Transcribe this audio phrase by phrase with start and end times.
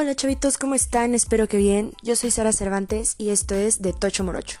[0.00, 1.12] Hola chavitos, ¿cómo están?
[1.12, 1.92] Espero que bien.
[2.02, 4.58] Yo soy Sara Cervantes y esto es de Tocho Morocho.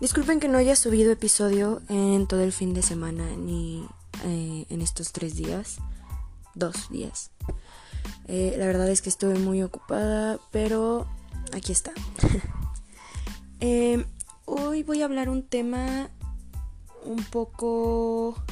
[0.00, 3.86] Disculpen que no haya subido episodio en todo el fin de semana ni
[4.24, 5.76] eh, en estos tres días.
[6.54, 7.32] Dos días.
[8.28, 11.06] Eh, la verdad es que estuve muy ocupada, pero
[11.52, 11.92] aquí está.
[13.60, 14.06] Eh,
[14.46, 16.08] hoy voy a hablar un tema
[17.04, 18.42] un poco...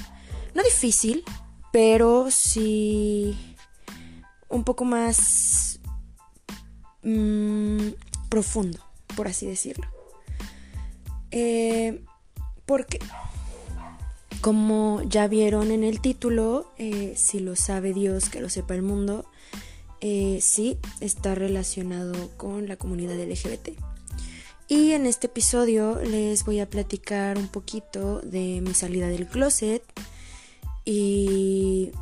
[0.52, 1.22] no difícil,
[1.70, 3.55] pero sí
[4.48, 5.80] un poco más
[7.02, 7.88] mmm,
[8.28, 8.78] profundo,
[9.16, 9.86] por así decirlo.
[11.30, 12.02] Eh,
[12.64, 12.98] porque,
[14.40, 18.82] como ya vieron en el título, eh, si lo sabe Dios, que lo sepa el
[18.82, 19.26] mundo,
[20.00, 23.70] eh, sí está relacionado con la comunidad LGBT.
[24.68, 29.82] Y en este episodio les voy a platicar un poquito de mi salida del closet
[30.84, 31.92] y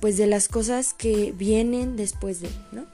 [0.00, 2.86] pues de las cosas que vienen después de, ¿no?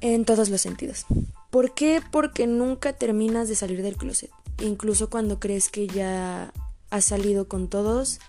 [0.00, 1.06] En todos los sentidos.
[1.50, 2.02] ¿Por qué?
[2.10, 4.30] Porque nunca terminas de salir del closet.
[4.60, 6.52] Incluso cuando crees que ya
[6.90, 8.20] has salido con todos,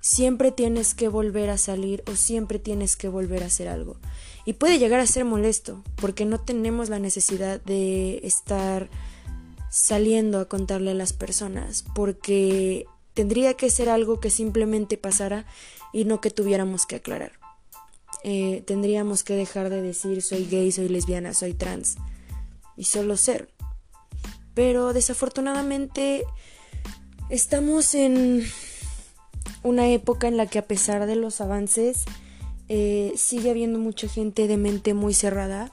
[0.00, 3.96] siempre tienes que volver a salir o siempre tienes que volver a hacer algo.
[4.44, 8.88] Y puede llegar a ser molesto, porque no tenemos la necesidad de estar
[9.70, 15.46] saliendo a contarle a las personas, porque tendría que ser algo que simplemente pasara
[15.92, 17.32] y no que tuviéramos que aclarar.
[18.22, 21.96] Eh, tendríamos que dejar de decir soy gay, soy lesbiana, soy trans
[22.76, 23.48] y solo ser.
[24.54, 26.24] Pero desafortunadamente
[27.28, 28.44] estamos en
[29.62, 32.04] una época en la que a pesar de los avances
[32.68, 35.70] eh, sigue habiendo mucha gente de mente muy cerrada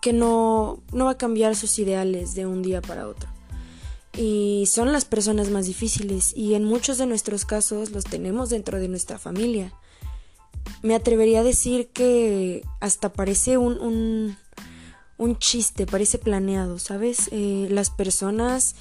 [0.00, 3.33] que no, no va a cambiar sus ideales de un día para otro
[4.16, 8.78] y son las personas más difíciles y en muchos de nuestros casos los tenemos dentro
[8.78, 9.72] de nuestra familia.
[10.82, 14.36] Me atrevería a decir que hasta parece un,
[15.18, 17.28] un, chiste, parece planeado, ¿sabes?
[17.32, 18.76] Eh, las personas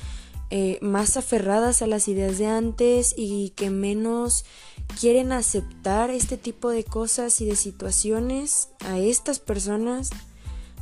[0.50, 4.46] eh, más aferradas a las ideas de antes y que menos
[5.00, 10.12] quieren aceptar este tipo de cosas y de situaciones, a estas personas,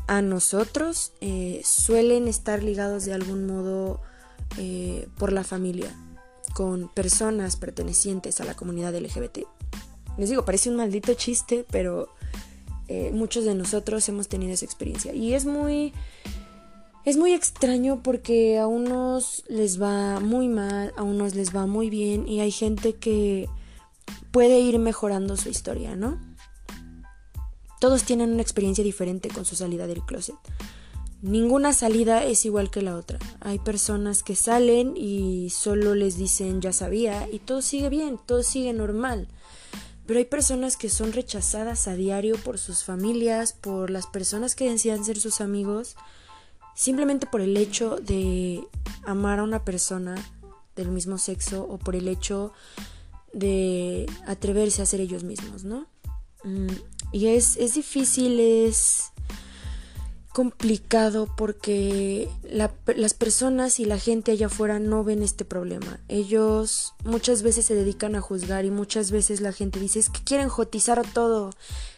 [0.07, 4.01] a nosotros, eh, suelen estar ligados de algún modo
[4.57, 5.95] eh, por la familia
[6.53, 9.39] con personas pertenecientes a la comunidad LGBT.
[10.17, 12.09] Les digo, parece un maldito chiste, pero
[12.88, 15.13] eh, muchos de nosotros hemos tenido esa experiencia.
[15.13, 15.94] Y es muy...
[17.03, 21.90] Es muy extraño porque a unos les va muy mal, a unos les va muy
[21.90, 23.50] bien y hay gente que
[24.29, 26.19] puede ir mejorando su historia, ¿no?
[27.79, 30.35] Todos tienen una experiencia diferente con su salida del closet.
[31.21, 33.19] Ninguna salida es igual que la otra.
[33.41, 38.41] Hay personas que salen y solo les dicen ya sabía y todo sigue bien, todo
[38.41, 39.27] sigue normal.
[40.07, 44.69] Pero hay personas que son rechazadas a diario por sus familias, por las personas que
[44.69, 45.95] decían ser sus amigos,
[46.75, 48.63] simplemente por el hecho de
[49.05, 50.15] amar a una persona
[50.75, 52.51] del mismo sexo o por el hecho
[53.31, 55.85] de atreverse a ser ellos mismos, ¿no?
[56.43, 56.67] Mm,
[57.11, 59.10] y es, es difícil, es
[60.33, 65.99] complicado porque las personas y la gente allá afuera no ven este problema.
[66.07, 70.23] Ellos muchas veces se dedican a juzgar y muchas veces la gente dice es que
[70.23, 71.51] quieren jotizar todo,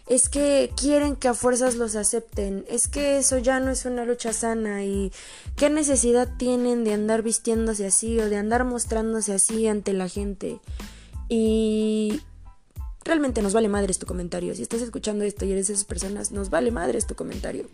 [0.07, 4.05] es que quieren que a fuerzas los acepten, es que eso ya no es una
[4.05, 5.11] lucha sana y
[5.55, 10.59] qué necesidad tienen de andar vistiéndose así o de andar mostrándose así ante la gente.
[11.29, 12.21] Y
[13.03, 14.55] realmente nos vale madres tu comentario.
[14.55, 17.67] Si estás escuchando esto y eres de esas personas, nos vale madres tu comentario.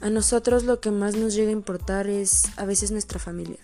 [0.00, 3.58] A nosotros lo que más nos llega a importar es a veces nuestra familia.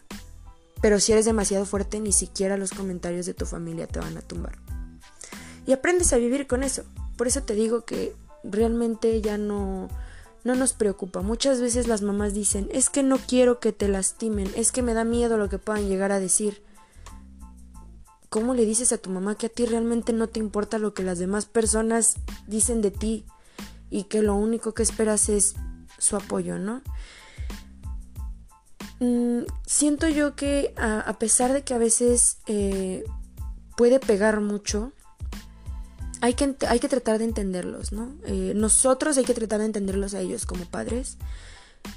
[0.81, 4.22] Pero si eres demasiado fuerte, ni siquiera los comentarios de tu familia te van a
[4.22, 4.58] tumbar.
[5.66, 6.84] Y aprendes a vivir con eso.
[7.16, 9.88] Por eso te digo que realmente ya no,
[10.44, 11.20] no nos preocupa.
[11.20, 14.94] Muchas veces las mamás dicen, es que no quiero que te lastimen, es que me
[14.94, 16.62] da miedo lo que puedan llegar a decir.
[18.31, 21.02] ¿Cómo le dices a tu mamá que a ti realmente no te importa lo que
[21.02, 22.14] las demás personas
[22.46, 23.26] dicen de ti
[23.90, 25.56] y que lo único que esperas es
[26.00, 26.82] su apoyo, ¿no?
[29.00, 33.05] Mm, siento yo que a, pesar de que a veces eh,
[33.76, 34.93] puede pegar mucho,
[36.20, 38.14] hay que, hay que tratar de entenderlos, ¿no?
[38.26, 41.17] Eh, nosotros hay que tratar de entenderlos a ellos como padres.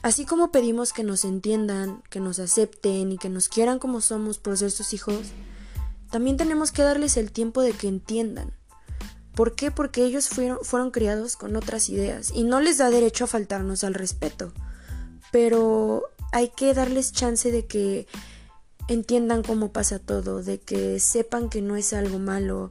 [0.02, 4.38] Así como pedimos que nos entiendan, que nos acepten y que nos quieran como somos
[4.38, 5.34] por ser sus hijos,
[6.10, 8.54] también tenemos que darles el tiempo de que entiendan.
[9.36, 9.72] ¿Por qué?
[9.72, 13.84] Porque ellos fueron, fueron criados con otras ideas y no les da derecho a faltarnos
[13.84, 14.54] al respeto.
[15.32, 18.08] Pero hay que darles chance de que
[18.88, 22.70] entiendan cómo pasa todo, de que sepan que no es algo malo,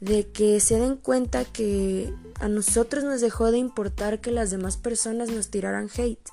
[0.00, 4.76] de que se den cuenta que a nosotros nos dejó de importar que las demás
[4.76, 6.28] personas nos tiraran hate.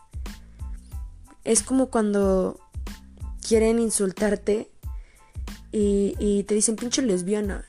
[1.43, 2.59] Es como cuando
[3.47, 4.69] quieren insultarte
[5.71, 7.65] y, te dicen pinche lesbiana.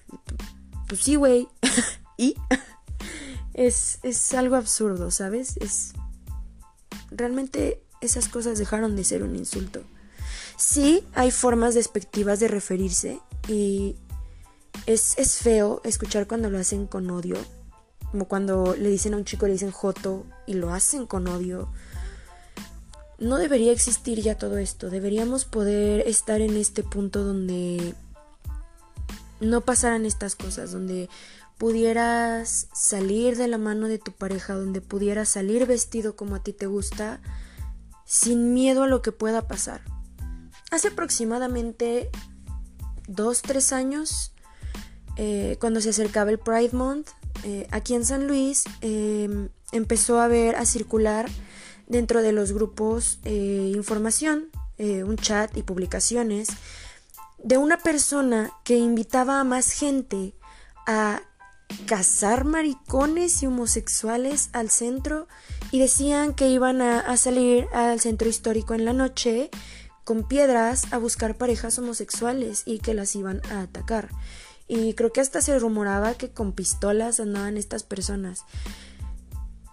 [0.92, 1.48] Pues sí, güey.
[2.18, 2.34] y
[3.54, 5.56] es, es algo absurdo, ¿sabes?
[5.56, 5.94] Es
[7.10, 9.80] realmente esas cosas dejaron de ser un insulto.
[10.58, 13.96] Sí, hay formas despectivas de referirse y
[14.84, 17.38] es, es, feo escuchar cuando lo hacen con odio,
[18.10, 21.72] como cuando le dicen a un chico, le dicen joto y lo hacen con odio.
[23.18, 27.94] No debería existir ya todo esto, deberíamos poder estar en este punto donde
[29.42, 31.08] no pasaran estas cosas, donde
[31.58, 36.52] pudieras salir de la mano de tu pareja, donde pudieras salir vestido como a ti
[36.52, 37.20] te gusta,
[38.06, 39.82] sin miedo a lo que pueda pasar.
[40.70, 42.10] Hace aproximadamente
[43.06, 44.32] dos, tres años,
[45.16, 47.08] eh, cuando se acercaba el Pride Month,
[47.44, 51.28] eh, aquí en San Luis em, empezó a ver, a circular
[51.86, 54.48] dentro de los grupos eh, información,
[54.78, 56.48] un chat y publicaciones
[57.42, 60.34] de una persona que invitaba a más gente
[60.86, 61.22] a
[61.86, 65.26] cazar maricones y homosexuales al centro
[65.70, 69.50] y decían que iban a, salir al centro histórico en la noche
[70.04, 74.08] con piedras a buscar parejas homosexuales y que las iban a atacar.
[74.68, 78.44] Y creo que hasta se rumoraba que con pistolas andaban estas personas.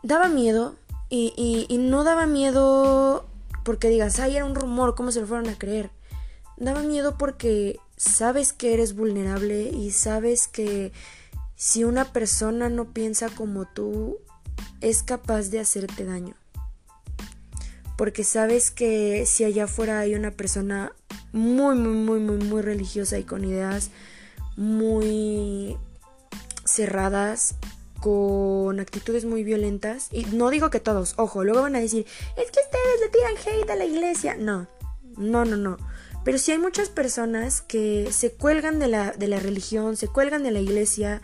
[0.03, 0.75] Daba miedo
[1.09, 1.33] y,
[1.67, 3.27] y no daba miedo
[3.63, 5.91] porque digas, ay, era un rumor, ¿cómo se lo fueron a creer?
[6.59, 10.91] Daba miedo porque sabes que eres vulnerable y sabes que
[11.55, 14.17] si una persona no piensa como tú,
[14.81, 16.35] es capaz de hacerte daño.
[17.97, 20.93] Porque sabes que si allá afuera hay una persona
[21.31, 23.89] muy, muy, muy, muy, muy religiosa y con ideas
[24.55, 25.77] muy
[26.65, 27.55] cerradas,
[27.99, 32.05] con actitudes muy violentas, y no digo que todos, ojo, luego van a decir,
[32.37, 34.35] es que ustedes le tiran hate a la iglesia.
[34.37, 34.67] No,
[35.17, 35.77] no, no, no.
[36.23, 40.43] Pero si hay muchas personas que se cuelgan de la, de la religión, se cuelgan
[40.43, 41.21] de la iglesia,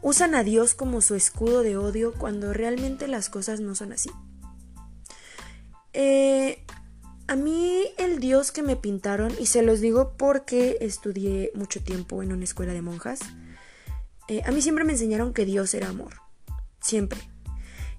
[0.00, 4.10] usan a Dios como su escudo de odio cuando realmente las cosas no son así.
[5.92, 6.64] Eh,
[7.26, 12.22] a mí el Dios que me pintaron, y se los digo porque estudié mucho tiempo
[12.22, 13.20] en una escuela de monjas,
[14.28, 16.14] eh, a mí siempre me enseñaron que Dios era amor,
[16.80, 17.18] siempre.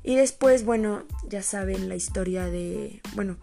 [0.04, 3.38] Y después, bueno, ya saben la historia de, bueno,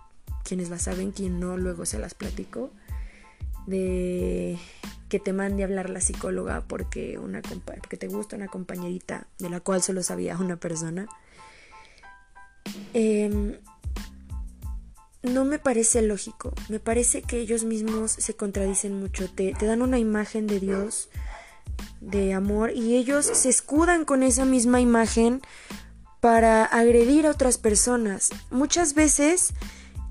[0.45, 2.71] quienes la saben, quien no, luego se las platico
[3.67, 4.59] de
[5.09, 9.51] que te mande a hablar la psicóloga porque, una porque te gusta una compañerita de
[9.51, 11.07] la cual solo sabía una persona.
[12.93, 13.57] Em,
[15.23, 19.83] no me parece lógico, me parece que ellos mismos se contradicen mucho, te, te dan
[19.83, 21.09] una imagen de Dios,
[22.01, 25.41] de amor, y ellos se escudan con esa misma imagen
[26.21, 28.31] para agredir a otras personas.
[28.51, 29.53] Muchas veces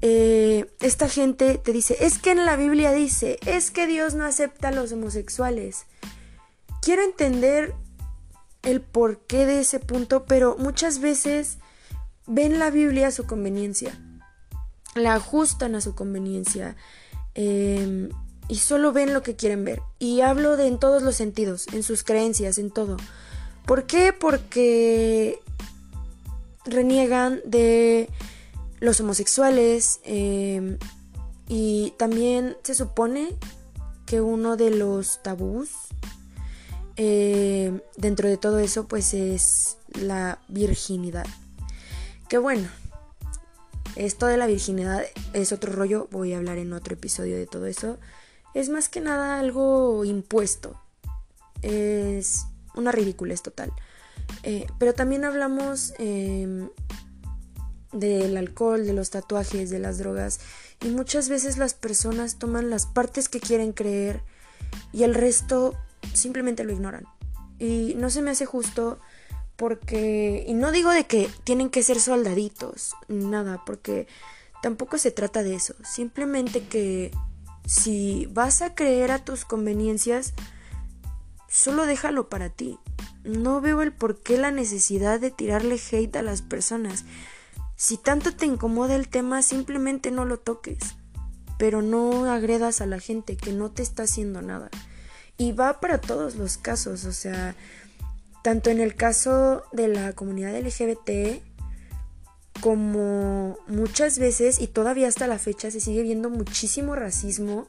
[0.01, 4.25] eh, esta gente te dice, es que en la Biblia dice, es que Dios no
[4.25, 5.85] acepta a los homosexuales.
[6.81, 7.73] Quiero entender
[8.63, 11.57] el porqué de ese punto, pero muchas veces
[12.27, 13.97] ven la Biblia a su conveniencia,
[14.95, 16.75] la ajustan a su conveniencia
[17.35, 18.09] em,
[18.47, 19.81] y solo ven lo que quieren ver.
[19.99, 22.97] Y hablo de en todos los sentidos, en sus creencias, en todo.
[23.65, 24.13] ¿Por qué?
[24.13, 25.39] Porque
[26.65, 28.09] reniegan de
[28.85, 30.77] los homosexuales em,
[31.47, 33.35] y también se supone
[34.05, 35.71] que uno de los tabús
[36.95, 41.25] em, dentro de todo eso pues es la virginidad.
[42.29, 42.67] Que bueno,
[43.95, 47.65] esto de la virginidad es otro rollo, voy a hablar en otro episodio de todo
[47.65, 47.97] eso.
[48.53, 50.79] Es más que nada algo impuesto.
[51.61, 53.71] Es una ridiculez total.
[54.43, 56.69] Eh, pero también hablamos em,
[57.95, 60.39] del alcohol, de los tatuajes, de las drogas.
[60.81, 64.21] Y muchas veces las personas toman las partes que quieren creer
[64.93, 65.75] y el resto
[66.13, 67.05] simplemente lo ignoran.
[67.59, 68.99] Y no se me hace justo
[69.55, 74.07] porque, y no digo de que tienen que ser soldaditos, nada, porque
[74.61, 75.75] tampoco se trata de eso.
[75.83, 77.11] Simplemente que
[77.65, 80.33] si vas a creer a tus conveniencias,
[81.47, 82.77] solo déjalo para ti.
[83.23, 87.05] No veo el por qué la necesidad de tirarle hate a las personas.
[87.75, 90.79] Si tanto te incomoda el tema, simplemente no lo toques,
[91.57, 94.69] pero no agredas a la gente que no te está haciendo nada.
[95.37, 97.55] Y va para todos los casos, o sea,
[98.43, 101.41] tanto en el caso de la comunidad LGBT
[102.61, 107.67] como muchas veces y todavía hasta la fecha se sigue viendo muchísimo racismo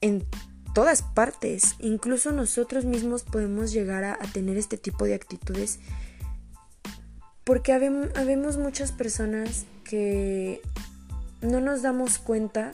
[0.00, 0.26] en
[0.74, 1.76] todas partes.
[1.78, 5.78] Incluso nosotros mismos podemos llegar a, tener este tipo de actitudes.
[7.44, 10.60] Porque habemos muchas personas que
[11.40, 12.72] no nos damos cuenta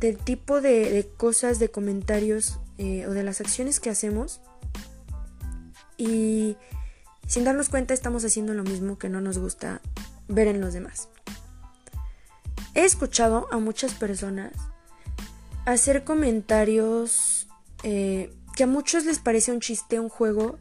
[0.00, 4.40] del tipo de, cosas, de comentarios eh, o de las acciones que hacemos
[5.96, 6.56] y
[7.26, 9.80] sin darnos cuenta estamos haciendo lo mismo que no nos gusta
[10.28, 11.08] ver en los demás.
[12.74, 14.52] He escuchado a muchas personas
[15.64, 17.48] hacer comentarios
[17.82, 20.58] eh, que a muchos les parece un chiste, un juego,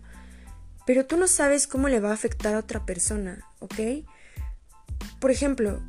[0.86, 4.06] pero tú no sabes cómo le va a afectar a otra persona, ¿ok?
[5.20, 5.82] Por ejemplo,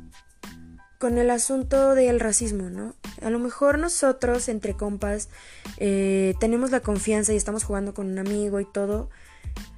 [0.97, 2.95] con el asunto del racismo, ¿no?
[3.21, 5.29] A lo mejor nosotros, entre compas,
[5.77, 9.09] eh, tenemos la confianza y estamos jugando con un amigo y todo,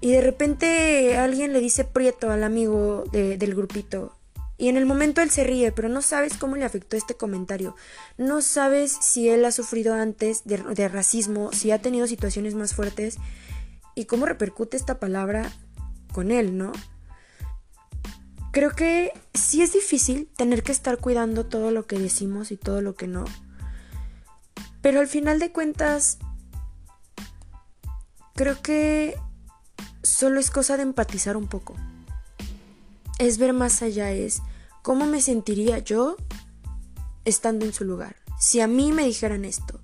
[0.02, 4.16] y de repente alguien le dice prieto al amigo del grupito.
[4.58, 7.78] Y en el momento él se ríe, pero no sabes cómo le afectó este comentario.
[8.18, 12.74] No sabes si él ha sufrido antes de, de racismo, si ha tenido situaciones más
[12.74, 13.20] fuertes
[14.00, 15.52] y cómo repercute esta palabra
[16.14, 16.72] con él, ¿no?
[18.54, 22.82] Creo que sí es difícil tener que estar cuidando todo lo que decimos y todo
[22.82, 23.26] lo que no.
[24.82, 26.18] Pero al final de cuentas,
[28.36, 29.20] creo que
[30.02, 31.76] solo es cosa de empatizar un poco.
[33.18, 34.42] Es ver más allá, es
[34.82, 36.16] cómo me sentiría yo
[37.26, 38.16] estando en su lugar.
[38.40, 39.82] Si a mí me dijeran esto.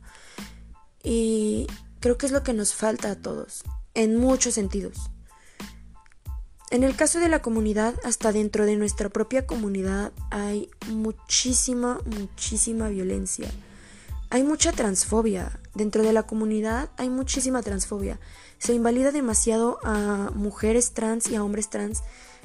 [1.03, 1.67] Y
[1.99, 5.09] creo que es lo que nos falta a todos, en muchos sentidos.
[6.71, 12.89] En el caso de la comunidad, hasta dentro de nuestra propia comunidad hay muchísima, muchísima
[12.89, 13.49] violencia.
[14.29, 15.59] Hay mucha transfobia.
[15.75, 18.19] Dentro de la comunidad hay muchísima transfobia.
[18.57, 22.01] Se invalida demasiado a mujeres trans y a hombres trans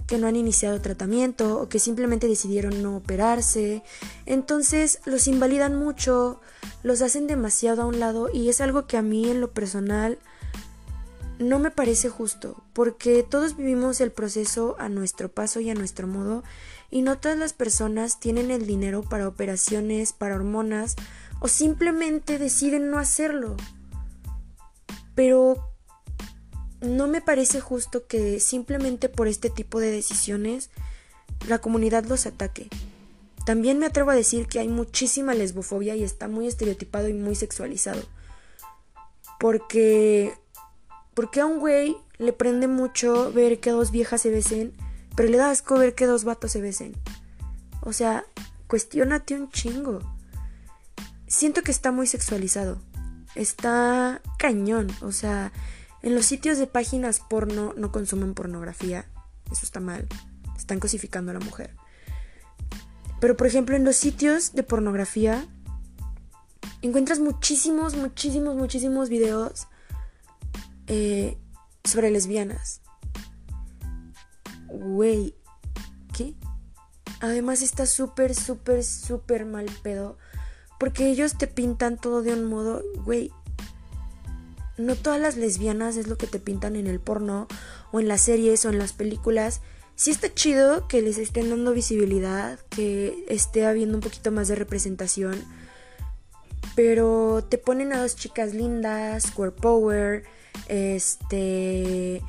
[0.06, 3.82] que no han iniciado tratamiento o que simplemente decidieron no operarse.
[4.26, 6.40] Entonces los invalidan mucho,
[6.82, 10.18] los hacen demasiado a un lado y es algo que a mí en lo personal
[11.40, 16.06] no me parece justo, porque todos vivimos el proceso a nuestro paso y a nuestro
[16.06, 16.44] modo
[16.90, 20.96] y no todas las personas tienen el dinero para operaciones, para hormonas
[21.40, 23.56] o simplemente deciden no hacerlo.
[25.14, 25.72] Pero
[26.82, 30.68] no me parece justo que simplemente por este tipo de decisiones
[31.48, 32.68] la comunidad los ataque.
[33.46, 37.34] También me atrevo a decir que hay muchísima lesbofobia y está muy estereotipado y muy
[37.34, 38.02] sexualizado.
[39.38, 40.34] Porque
[41.20, 44.72] porque a un güey le prende mucho ver que dos viejas se besen,
[45.14, 46.94] pero le da asco ver que dos vatos se besen.
[47.82, 48.24] O sea,
[48.68, 49.98] cuestionate un chingo.
[51.26, 52.80] Siento que está muy sexualizado.
[53.34, 54.86] Está cañón.
[55.02, 55.52] O sea,
[56.00, 59.04] en los sitios de páginas porno no consumen pornografía.
[59.52, 60.08] Eso está mal.
[60.56, 61.76] Están cosificando a la mujer.
[63.20, 65.46] Pero por ejemplo, en los sitios de pornografía
[66.80, 69.66] encuentras muchísimos, muchísimos, muchísimos videos
[70.92, 71.38] eh,
[71.84, 72.80] sobre lesbianas.
[74.66, 75.36] Güey,
[76.12, 76.34] ¿qué?
[77.20, 80.18] Además está súper, súper, súper mal pedo.
[80.80, 83.30] Porque ellos te pintan todo de un modo, güey,
[84.78, 87.46] no todas las lesbianas es lo que te pintan en el porno
[87.92, 89.60] o en las series o en las películas.
[89.94, 94.56] Sí está chido que les estén dando visibilidad, que esté habiendo un poquito más de
[94.56, 95.44] representación,
[96.74, 100.24] pero te ponen a dos chicas lindas, queer power,
[100.68, 102.22] este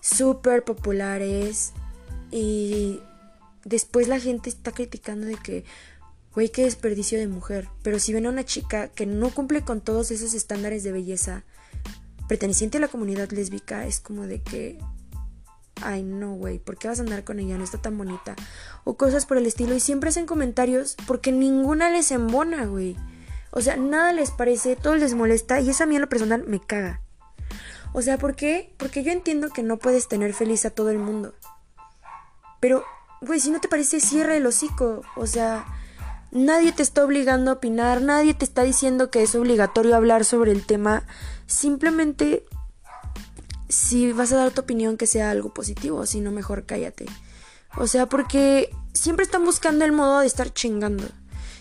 [0.00, 1.72] súper populares
[2.30, 3.00] y
[3.64, 5.64] después la gente está criticando de que
[6.34, 9.80] güey qué desperdicio de mujer, pero si ven a una chica que no cumple con
[9.80, 11.44] todos esos estándares de belleza,
[12.28, 14.78] perteneciente a la comunidad lésbica es como de que,
[15.82, 17.56] ay no, güey, ¿por qué vas a andar con ella?
[17.56, 18.34] No está tan bonita.
[18.84, 19.74] O cosas por el estilo.
[19.74, 22.96] Y siempre hacen comentarios porque ninguna les embona, güey.
[23.56, 27.00] O sea, nada les parece, todo les molesta y eso a lo personal me caga.
[27.94, 28.74] O sea, ¿por qué?
[28.76, 31.32] Porque yo entiendo que no puedes tener feliz a todo el mundo.
[32.60, 32.84] Pero,
[33.22, 35.00] güey, si no te parece, cierra el hocico.
[35.16, 35.64] O sea,
[36.30, 40.52] nadie te está obligando a opinar, nadie te está diciendo que es obligatorio hablar sobre
[40.52, 41.04] el tema.
[41.46, 42.44] Simplemente,
[43.70, 47.06] si vas a dar tu opinión, que sea algo positivo, si no, mejor cállate.
[47.78, 51.08] O sea, porque siempre están buscando el modo de estar chingando.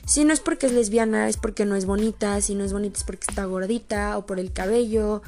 [0.05, 2.39] Si no es porque es lesbiana, es porque no es bonita.
[2.41, 5.21] Si no es bonita, es porque está gordita o por el cabello.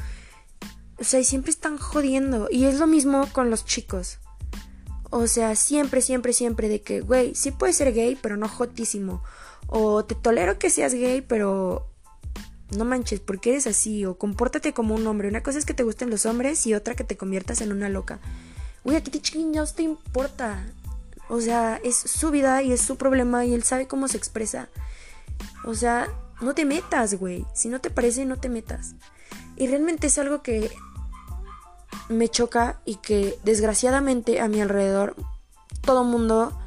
[1.00, 2.48] O sea, siempre están jodiendo.
[2.52, 4.20] Y es lo mismo con los chicos.
[5.10, 9.24] O sea, siempre, siempre, siempre de que, güey, sí puedes ser gay, pero no jotísimo.
[9.68, 11.90] O te tolero que seas gay, pero
[12.76, 15.30] no manches, porque eres así, o compórtate como un hombre.
[15.30, 17.90] Una cosa es que te gusten los hombres y otra que te conviertas en una
[17.90, 18.20] loca.
[18.84, 20.66] Güey, a ti no te importa.
[21.30, 24.70] O sea, es su vida y es su problema y él sabe cómo se expresa.
[25.66, 26.08] O sea,
[26.42, 27.46] no te metas, güey.
[27.54, 28.96] Si no te parece, no te metas.
[29.56, 30.72] Y realmente es algo que
[32.10, 35.16] me choca y que desgraciadamente a mi alrededor
[35.82, 36.58] todo mundo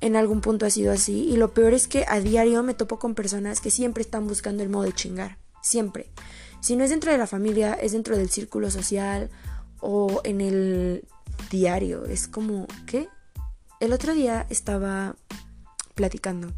[0.00, 1.28] en algún punto ha sido así.
[1.28, 4.62] Y lo peor es que a diario me topo con personas que siempre están buscando
[4.62, 5.38] el modo de chingar.
[5.62, 6.10] Siempre.
[6.60, 9.30] Si no es dentro de la familia, es dentro del círculo social
[9.80, 11.04] o en el
[11.50, 12.04] diario.
[12.04, 13.08] Es como, ¿qué?
[13.80, 15.14] El otro día estaba
[15.94, 16.52] platicando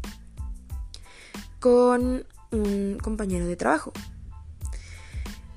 [1.59, 3.93] con un compañero de trabajo.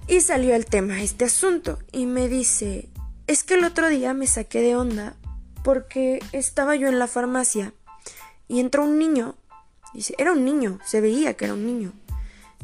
[0.06, 2.90] Y salió el tema, este asunto, y me dice,
[3.26, 5.16] es que el otro día me saqué de onda
[5.62, 7.72] porque estaba yo en la farmacia
[8.46, 9.34] y entró un niño,
[9.94, 11.94] dice, era un niño, se veía que era un niño.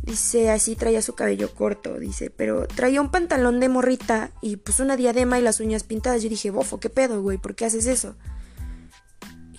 [0.02, 4.80] Dice, así traía su cabello corto, dice, pero traía un pantalón de morrita y pues
[4.80, 6.22] una diadema y las uñas pintadas.
[6.22, 7.38] Yo dije, bofo, ¿qué pedo, güey?
[7.38, 8.14] ¿Por qué haces eso?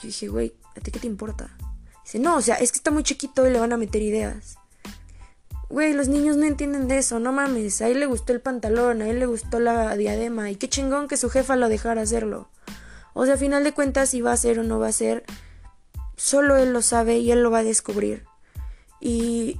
[0.01, 1.55] Yo dije, güey, ¿a ti qué te importa?
[2.03, 4.55] Dice, no, o sea, es que está muy chiquito y le van a meter ideas.
[5.69, 7.81] Güey, los niños no entienden de eso, no mames.
[7.81, 11.07] A él le gustó el pantalón, a él le gustó la diadema y qué chingón
[11.07, 12.49] que su jefa lo dejara hacerlo.
[13.13, 15.23] O sea, a final de cuentas, si va a ser o no va a ser,
[16.17, 18.25] solo él lo sabe y él lo va a descubrir.
[18.99, 19.59] Y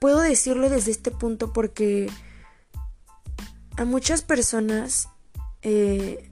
[0.00, 2.10] puedo decirlo desde este punto porque
[3.76, 5.08] a muchas personas
[5.62, 6.30] eh,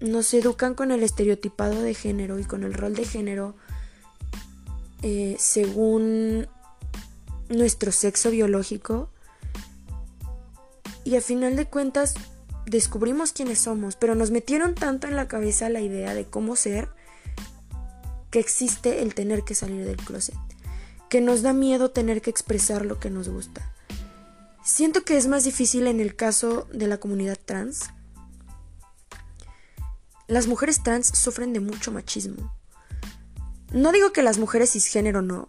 [0.00, 3.54] nos educan con el estereotipado de género y con el rol de género
[5.02, 6.46] eh, según
[7.48, 9.10] nuestro sexo biológico
[11.04, 12.14] y a final de cuentas
[12.66, 16.88] descubrimos quiénes somos, pero nos metieron tanto en la cabeza la idea de cómo ser
[18.30, 20.36] que existe el tener que salir del closet
[21.10, 23.74] que nos da miedo tener que expresar lo que nos gusta.
[24.64, 27.90] Siento que es más difícil en el caso de la comunidad trans.
[30.30, 32.56] Las mujeres trans sufren de mucho machismo.
[33.70, 35.48] No digo que las mujeres cisgénero no.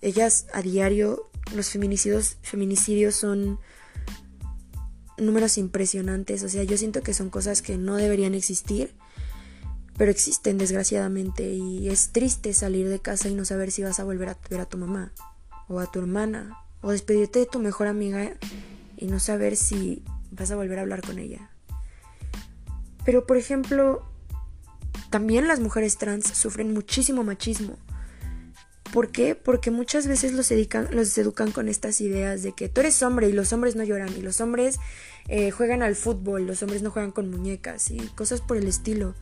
[0.00, 3.60] Ellas a diario, los feminicidios, feminicidios son
[5.18, 6.42] números impresionantes.
[6.42, 8.96] O sea, yo siento que son cosas que no deberían existir
[9.96, 14.04] pero existen desgraciadamente y es triste salir de casa y no saber si vas a
[14.04, 15.12] volver a ver a tu mamá
[15.68, 18.32] o a tu hermana o despedirte de tu mejor amiga
[18.96, 21.51] y no saber si vas a volver a hablar con ella.
[23.04, 24.02] Pero por ejemplo,
[25.10, 27.78] también las mujeres trans sufren muchísimo machismo.
[28.92, 29.34] ¿Por qué?
[29.34, 33.52] Porque muchas veces los, educan con estas ideas de que tú eres hombre y los
[33.54, 34.78] hombres no lloran y los hombres
[35.28, 39.14] eh, juegan al fútbol, los hombres no juegan con muñecas y cosas por el estilo.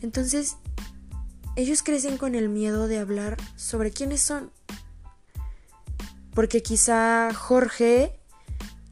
[0.00, 0.56] Entonces,
[1.56, 4.52] ellos crecen con el miedo de hablar sobre quiénes son.
[6.32, 8.16] Porque quizá Jorge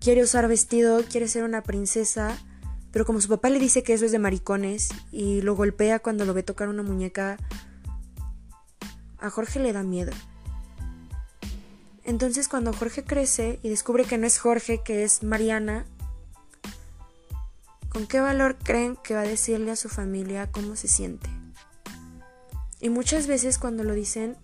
[0.00, 2.36] quiere usar vestido, quiere ser una princesa,
[2.92, 6.24] pero como su papá le dice que eso es de maricones y lo golpea cuando
[6.24, 7.36] lo ve tocar una muñeca,
[9.18, 10.12] a Jorge le da miedo.
[12.04, 15.84] Entonces cuando Jorge crece y descubre que no es Jorge, que es Mariana,
[17.98, 21.28] ¿Con qué valor creen que va a decirle a su familia cómo se siente?
[22.80, 24.36] Y muchas veces cuando lo dicen,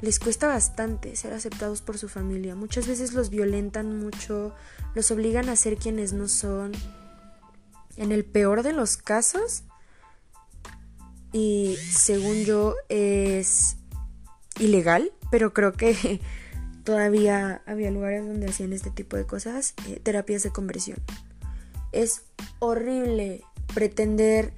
[0.00, 2.56] les cuesta bastante ser aceptados por su familia.
[2.56, 4.54] Muchas veces los violentan mucho,
[4.94, 6.72] los obligan a ser quienes no son.
[7.96, 9.64] En el peor de los casos,
[11.32, 13.76] y según yo es
[14.58, 16.20] ilegal, pero creo que
[16.84, 20.98] todavía había lugares donde hacían este tipo de cosas, eh, terapias de conversión.
[21.92, 22.22] Es
[22.58, 23.42] horrible
[23.74, 24.52] pretender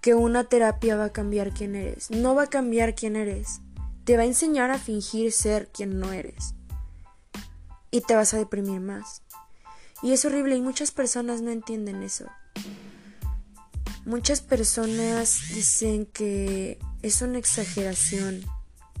[0.00, 2.10] que una terapia va a cambiar quién eres.
[2.10, 3.60] No va a cambiar quién eres.
[4.04, 6.54] Te va a enseñar a fingir ser quien no eres.
[7.90, 9.22] Y te vas a deprimir más.
[10.04, 12.26] Y es horrible y muchas personas no entienden eso.
[14.04, 18.42] Muchas personas dicen que es una exageración,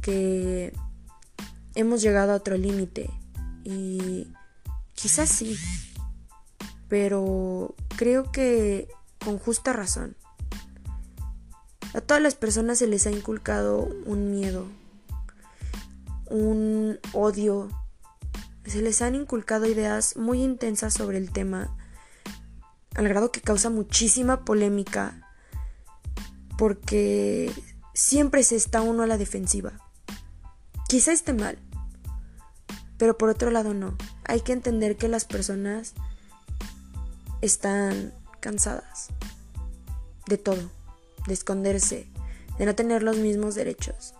[0.00, 0.72] que
[1.74, 3.10] hemos llegado a otro límite.
[3.64, 4.32] Y
[4.94, 5.58] quizás sí,
[6.88, 8.88] pero creo que
[9.22, 10.16] con justa razón.
[11.92, 14.66] A todas las personas se les ha inculcado un miedo,
[16.30, 17.68] un odio,
[18.66, 21.76] se les han inculcado ideas muy intensas sobre el tema,
[22.94, 25.28] al grado que causa muchísima polémica,
[26.56, 27.52] porque
[27.92, 29.72] siempre se está uno a la defensiva.
[30.88, 31.58] Quizá esté mal,
[32.98, 33.96] pero por otro lado no.
[34.24, 35.94] Hay que entender que las personas
[37.40, 39.08] están cansadas
[40.26, 40.70] de todo,
[41.26, 42.08] de esconderse,
[42.58, 44.14] de no tener los mismos derechos.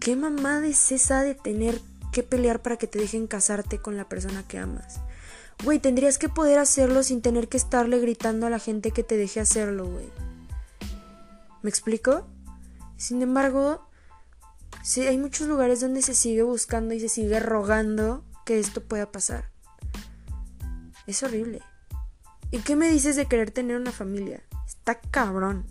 [0.00, 1.80] ¿Qué mamada es esa de tener
[2.12, 5.00] que pelear para que te dejen casarte con la persona que amas?
[5.64, 9.16] Güey, tendrías que poder hacerlo sin tener que estarle gritando a la gente que te
[9.16, 10.08] deje hacerlo, güey.
[11.62, 12.26] ¿Me explico?
[12.96, 13.88] Sin embargo,
[14.82, 19.10] Sí, hay muchos lugares donde se sigue buscando y se sigue rogando que esto pueda
[19.10, 19.50] pasar.
[21.06, 21.60] Es horrible.
[22.50, 24.42] ¿Y qué me dices de querer tener una familia?
[24.66, 25.66] Está cabrón.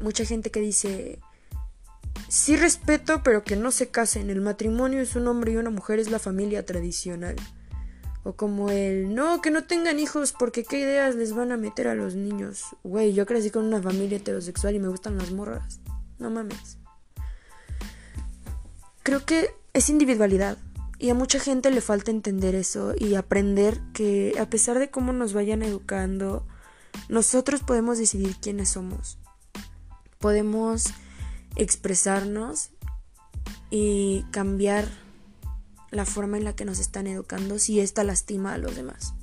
[0.00, 1.20] Mucha gente que dice,
[2.28, 4.30] sí respeto, pero que no se casen.
[4.30, 7.36] El matrimonio es un hombre y una mujer, es la familia tradicional.
[8.24, 11.86] O como el, no, que no tengan hijos porque qué ideas les van a meter
[11.86, 12.64] a los niños.
[12.82, 15.80] Güey, yo crecí con una familia heterosexual y me gustan las morras.
[16.18, 16.78] No mames.
[19.02, 20.58] Creo que es individualidad.
[20.98, 25.12] Y a mucha gente le falta entender eso y aprender que a pesar de cómo
[25.12, 26.46] nos vayan educando,
[27.08, 29.18] nosotros podemos decidir quiénes somos.
[30.18, 30.86] Podemos
[31.56, 32.70] expresarnos
[33.70, 34.88] y cambiar
[35.90, 39.14] la forma en la que nos están educando si esta lastima a los demás.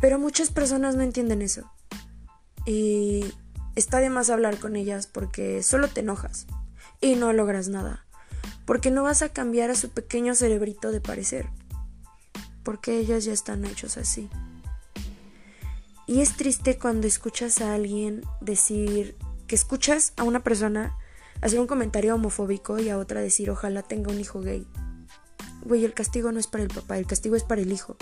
[0.00, 1.70] Pero muchas personas no entienden eso.
[2.66, 3.24] Y
[3.74, 6.46] está de más hablar con ellas porque solo te enojas
[7.00, 8.04] y no logras nada.
[8.64, 11.48] Porque no vas a cambiar a su pequeño cerebrito de parecer.
[12.62, 14.28] Porque ellos ya están hechos así.
[16.06, 19.16] Y es triste cuando escuchas a alguien decir
[19.48, 20.96] que escuchas a una persona
[21.40, 24.66] hacer un comentario homofóbico y a otra decir ojalá tenga un hijo gay.
[25.62, 27.96] Güey, el castigo no es para el papá, el castigo es para el hijo.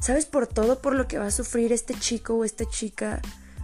[0.00, 3.20] ¿Sabes por todo por lo que va a sufrir este chico o esta chica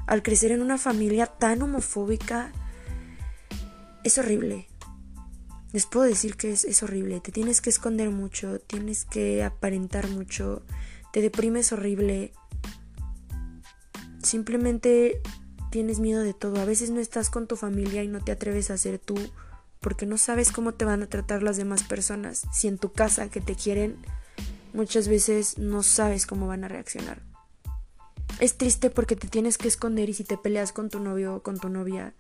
[0.07, 2.53] al crecer en una familia tan homofóbica?
[4.05, 4.69] Es horrible.
[5.73, 7.21] Les puedo decir que es, es horrible.
[7.21, 10.63] Te tienes que esconder mucho, tienes que aparentar mucho,
[11.13, 12.33] te deprimes horrible.
[14.23, 15.23] Simplemente
[15.77, 16.59] tienes miedo de todo.
[16.59, 19.15] A veces no estás con tu familia y no te atreves a ser tú
[19.81, 22.47] porque no sabes cómo te van a tratar las demás personas.
[22.51, 23.99] Si en tu casa que te quieren,
[24.73, 27.21] muchas veces no sabes cómo van a reaccionar.
[28.41, 31.43] Es triste porque te tienes que esconder y si te peleas con tu novio o
[31.43, 32.15] con tu novia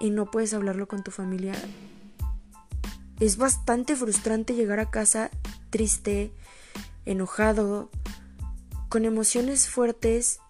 [0.00, 1.52] y no puedes hablarlo con tu familia,
[3.20, 5.30] es bastante frustrante llegar a casa
[5.68, 6.32] triste,
[7.04, 7.90] enojado,
[8.88, 10.40] con emociones fuertes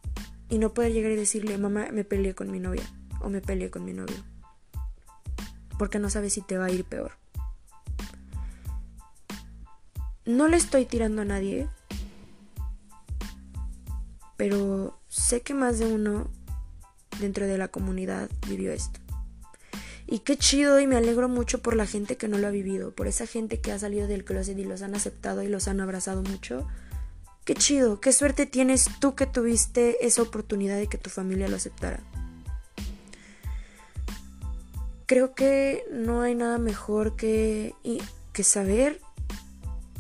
[0.49, 2.85] y no poder llegar y decirle, mamá, me peleé con mi novia
[3.21, 4.17] o me peleé con mi novio
[5.79, 7.13] porque no sabes si te va a ir peor.
[10.27, 11.69] No le estoy tirando a nadie,
[14.37, 16.29] pero sé que más de uno
[17.19, 19.01] dentro de la comunidad vivió esto.
[20.07, 22.93] Y qué chido y me alegro mucho por la gente que no lo ha vivido,
[22.95, 25.81] por esa gente que ha salido del closet y los han aceptado y los han
[25.81, 26.67] abrazado mucho.
[27.49, 31.57] Qué chido, qué suerte tienes tú que tuviste esa oportunidad de que tu familia lo
[31.57, 32.05] aceptara
[35.09, 37.75] creo que no hay nada mejor que,
[38.35, 39.01] que saber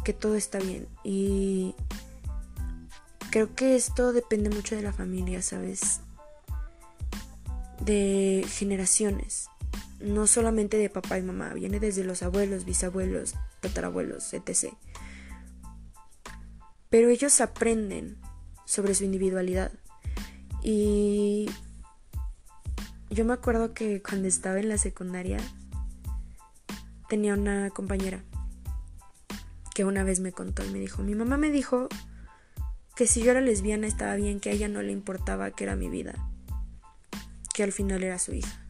[0.04, 0.86] que todo está bien.
[1.02, 1.74] Y
[3.30, 6.00] creo que esto depende mucho de la familia, ¿sabes?
[7.80, 9.48] De generaciones.
[9.98, 14.74] No solamente de papá y mamá, viene desde los abuelos, bisabuelos, tatarabuelos, etc.
[16.90, 18.18] Pero ellos aprenden
[18.64, 19.72] sobre su individualidad.
[20.62, 21.50] Y
[23.10, 25.38] yo me acuerdo que cuando estaba en la secundaria
[27.08, 28.22] tenía una compañera
[29.78, 31.88] que una vez me contó y me dijo, mi mamá me dijo
[32.96, 35.76] que si yo era lesbiana estaba bien, que a ella no le importaba que era
[35.76, 36.16] mi vida,
[37.54, 38.66] que al final era su hija.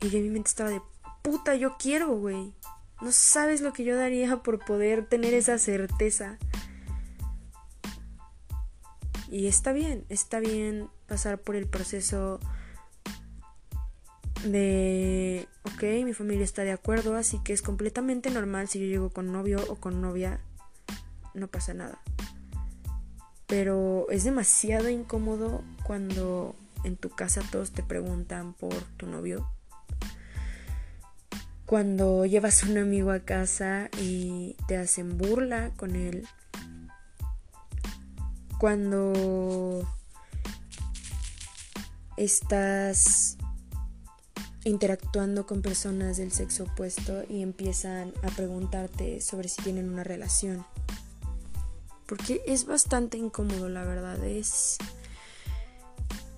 [0.00, 0.80] Y yo en mi mente estaba de,
[1.22, 2.54] puta, yo quiero, güey.
[3.02, 6.38] No sabes lo que yo daría por poder tener esa certeza.
[9.28, 12.40] Y está bien, está bien pasar por el proceso
[14.44, 19.10] de, ok, mi familia está de acuerdo, así que es completamente normal si yo llego
[19.10, 20.40] con novio o con novia,
[21.34, 21.98] no pasa nada.
[23.46, 29.48] Pero es demasiado incómodo cuando en tu casa todos te preguntan por tu novio.
[31.64, 36.26] Cuando llevas un amigo a casa y te hacen burla con él.
[38.58, 39.86] Cuando
[42.16, 43.36] estás
[44.64, 50.66] interactuando con personas del sexo opuesto y empiezan a preguntarte sobre si tienen una relación.
[52.06, 54.24] Porque es bastante incómodo, la verdad.
[54.24, 54.78] Es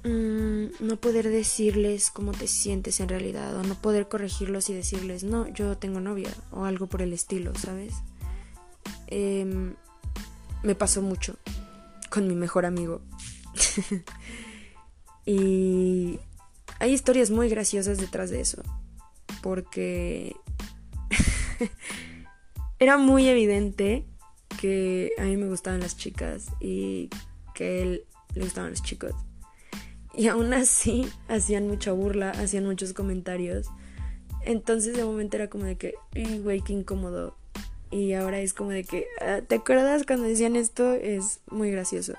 [0.04, 5.24] mm, no poder decirles cómo te sientes en realidad o no poder corregirlos y decirles,
[5.24, 7.94] no, yo tengo novia o algo por el estilo, ¿sabes?
[9.07, 9.74] Em,
[10.62, 11.37] me pasó mucho
[12.08, 13.00] con mi mejor amigo.
[15.26, 16.18] y
[16.78, 18.62] hay historias muy graciosas detrás de eso.
[19.42, 20.34] Porque
[22.78, 24.04] era muy evidente
[24.60, 27.10] que a mí me gustaban las chicas y
[27.54, 29.14] que él le gustaban los chicos.
[30.14, 33.68] Y aún así hacían mucha burla, hacían muchos comentarios.
[34.44, 35.94] Entonces de momento era como de que,
[36.42, 37.36] güey, qué incómodo.
[37.90, 40.92] Y ahora es como de que, ah, ¿te acuerdas cuando decían esto?
[40.92, 42.14] Es muy gracioso.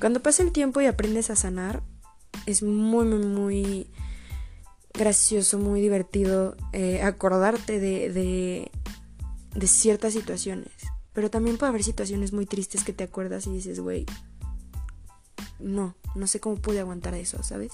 [0.00, 1.82] Cuando pasa el tiempo y aprendes a sanar,
[2.46, 3.88] es muy, muy,
[4.94, 8.70] gracioso, muy divertido eh, acordarte de, de,
[9.54, 10.70] de ciertas situaciones.
[11.12, 14.06] Pero también puede haber situaciones muy tristes que te acuerdas y dices, güey,
[15.58, 17.72] no, no sé cómo pude aguantar eso, ¿sabes?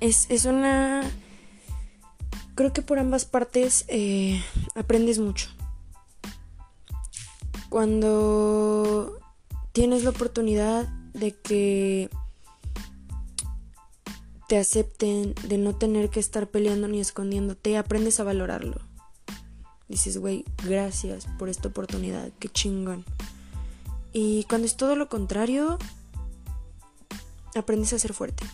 [0.00, 1.02] Es, es una...
[2.56, 4.42] Creo que por ambas partes eh,
[4.74, 5.50] aprendes mucho.
[7.68, 9.20] Cuando
[9.72, 12.08] tienes la oportunidad de que
[14.48, 18.80] te acepten, de no tener que estar peleando ni escondiéndote, aprendes a valorarlo.
[19.88, 23.04] Dices, güey, gracias por esta oportunidad, qué chingón.
[24.14, 25.76] Y cuando es todo lo contrario,
[27.54, 28.44] aprendes a ser fuerte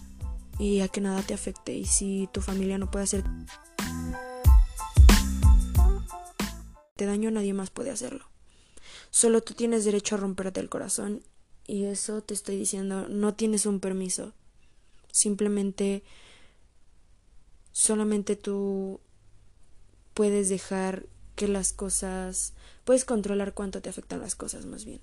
[0.59, 1.73] y a que nada te afecte.
[1.73, 3.23] Y si tu familia no puede hacer
[7.07, 8.27] daño, nadie más puede hacerlo.
[9.11, 11.23] Solo tú tienes derecho a romperte el corazón
[11.67, 14.33] y eso te estoy diciendo, no tienes un permiso.
[15.11, 16.03] Simplemente,
[17.73, 19.01] solamente tú
[20.15, 25.01] puedes dejar que las cosas, puedes controlar cuánto te afectan las cosas más bien.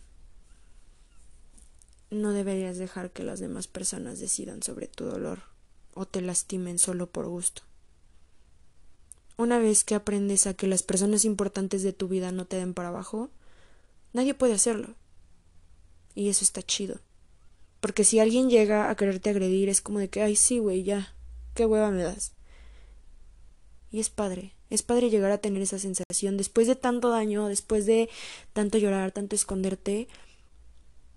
[2.12, 5.44] No deberías dejar que las demás personas decidan sobre tu dolor
[5.94, 7.62] o te lastimen solo por gusto.
[9.40, 12.74] Una vez que aprendes a que las personas importantes de tu vida no te den
[12.74, 13.30] para abajo,
[14.12, 14.96] nadie puede hacerlo.
[16.14, 17.00] Y eso está chido.
[17.80, 21.16] Porque si alguien llega a quererte agredir, es como de que, ay, sí, güey, ya,
[21.54, 22.34] qué hueva me das.
[23.92, 27.86] Y es padre, es padre llegar a tener esa sensación después de tanto daño, después
[27.86, 28.10] de
[28.52, 30.10] tanto llorar, tanto esconderte.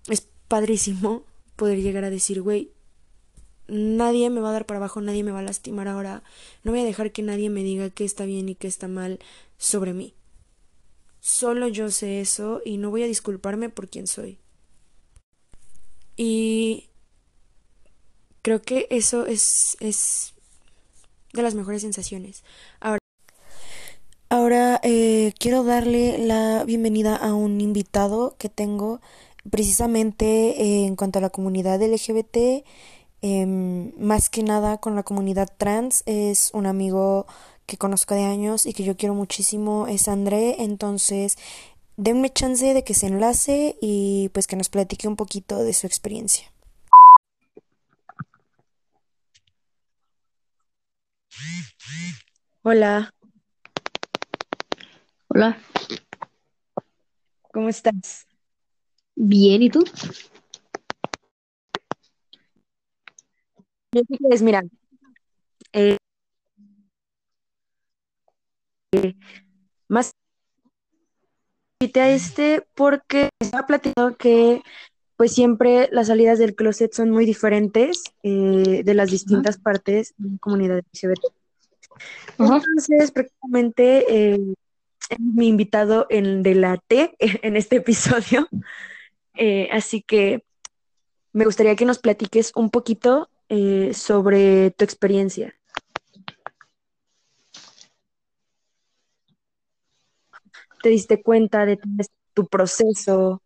[0.07, 1.25] Es padrísimo
[1.57, 2.71] poder llegar a decir, güey,
[3.73, 6.23] nadie me va a dar para abajo, nadie me va a lastimar ahora,
[6.63, 9.19] no voy a dejar que nadie me diga qué está bien y qué está mal
[9.57, 10.13] sobre mí.
[11.19, 14.37] Solo yo sé eso y no voy a disculparme por quien soy.
[16.15, 16.89] Y
[18.41, 20.33] creo que eso es, es
[21.33, 22.43] de las mejores sensaciones.
[22.79, 22.99] Ahora,
[24.29, 29.01] ahora eh, quiero darle la bienvenida a un invitado que tengo
[29.49, 32.65] precisamente eh, en cuanto a la comunidad LGBT,
[33.23, 37.25] em, más que nada con la comunidad trans, es un amigo
[37.65, 41.37] que conozco de años y que yo quiero muchísimo, es André, entonces
[41.97, 45.87] denme chance de que se enlace y pues que nos platique un poquito de su
[45.87, 46.51] experiencia.
[52.63, 53.13] Hola.
[55.29, 55.57] Hola.
[57.53, 58.27] ¿Cómo estás?
[59.15, 59.83] Bien, ¿y tú?
[63.93, 64.63] Yo pues mira,
[65.71, 65.97] eh,
[69.87, 70.13] más
[71.95, 74.61] a este porque estaba platicando que
[75.17, 80.31] pues siempre las salidas del closet son muy diferentes eh, de las distintas partes de
[80.31, 81.25] la comunidad LGBT.
[82.39, 84.39] Entonces, prácticamente eh,
[85.19, 88.47] mi invitado en de la T en este episodio.
[89.35, 90.43] Eh, así que
[91.31, 95.55] me gustaría que nos platiques un poquito eh, sobre tu experiencia.
[100.81, 101.79] ¿Te diste cuenta de
[102.33, 103.41] tu proceso?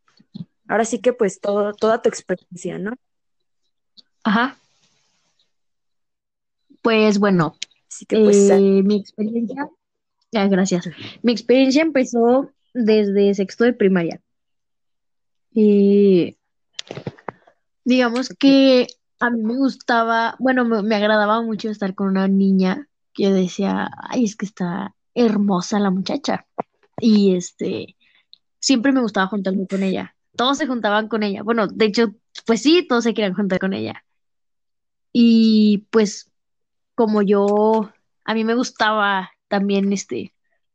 [0.68, 2.94] Ahora sí que pues todo, toda tu experiencia, ¿no?
[4.24, 4.58] Ajá.
[6.82, 7.56] Pues bueno,
[7.98, 9.70] Así que, pues, eh, mi experiencia,
[10.36, 10.90] ah, gracias.
[11.24, 14.22] Mi experiencia empezó desde sexto de primaria.
[15.52, 16.38] Y
[17.84, 18.88] digamos que
[19.20, 24.26] a mí me gustaba, bueno, me, agradaba mucho estar con una niña que decía, ay,
[24.26, 26.46] es que está hermosa la muchacha.
[27.00, 27.96] Y este,
[28.60, 30.16] siempre me gustaba juntarme con ella.
[30.36, 31.42] Todos se juntaban con ella.
[31.44, 34.04] Bueno, de hecho, pues sí, todos se querían juntar con ella.
[35.12, 36.30] Y pues,
[36.94, 37.92] como yo,
[38.24, 40.34] a mí me gustaba también este,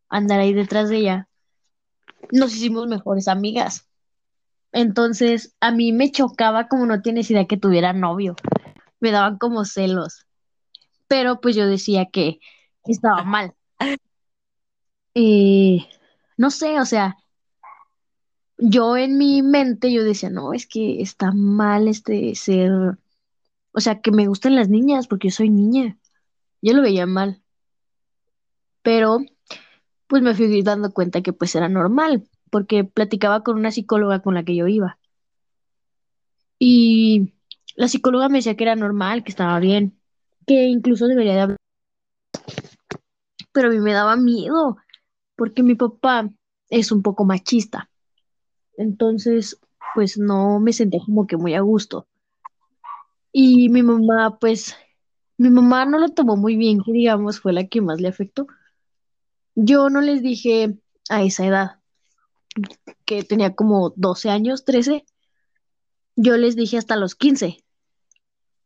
[0.09, 1.29] andar ahí detrás de ella,
[2.33, 3.89] nos hicimos mejores amigas.
[4.73, 8.37] Entonces, a mí me chocaba como no tienes idea que tuviera novio.
[9.01, 10.27] Me daban como celos.
[11.09, 12.41] Pero pues yo decía que
[12.85, 13.55] estaba mal.
[15.15, 15.87] Eh,
[16.39, 17.17] no sé, o sea,
[18.57, 22.71] yo en mi mente yo decía, no, es que está mal este ser,
[23.73, 25.99] o sea, que me gusten las niñas porque yo soy niña.
[26.63, 27.43] Yo lo veía mal.
[28.83, 29.19] Pero
[30.07, 34.35] pues me fui dando cuenta que pues era normal porque platicaba con una psicóloga con
[34.35, 34.99] la que yo iba.
[36.59, 37.33] Y
[37.77, 39.99] la psicóloga me decía que era normal, que estaba bien,
[40.47, 41.59] que incluso debería de hablar.
[43.53, 44.77] Pero a mí me daba miedo,
[45.35, 46.29] porque mi papá
[46.69, 47.89] es un poco machista.
[48.77, 49.59] Entonces,
[49.95, 52.07] pues no me sentía como que muy a gusto.
[53.33, 54.77] Y mi mamá, pues,
[55.39, 58.47] mi mamá no lo tomó muy bien, que digamos, fue la que más le afectó.
[59.55, 60.77] Yo no les dije
[61.09, 61.82] a esa edad,
[63.05, 65.05] que tenía como 12 años, 13,
[66.17, 67.59] yo les dije hasta los 15.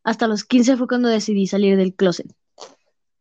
[0.05, 2.33] Hasta los 15 fue cuando decidí salir del closet,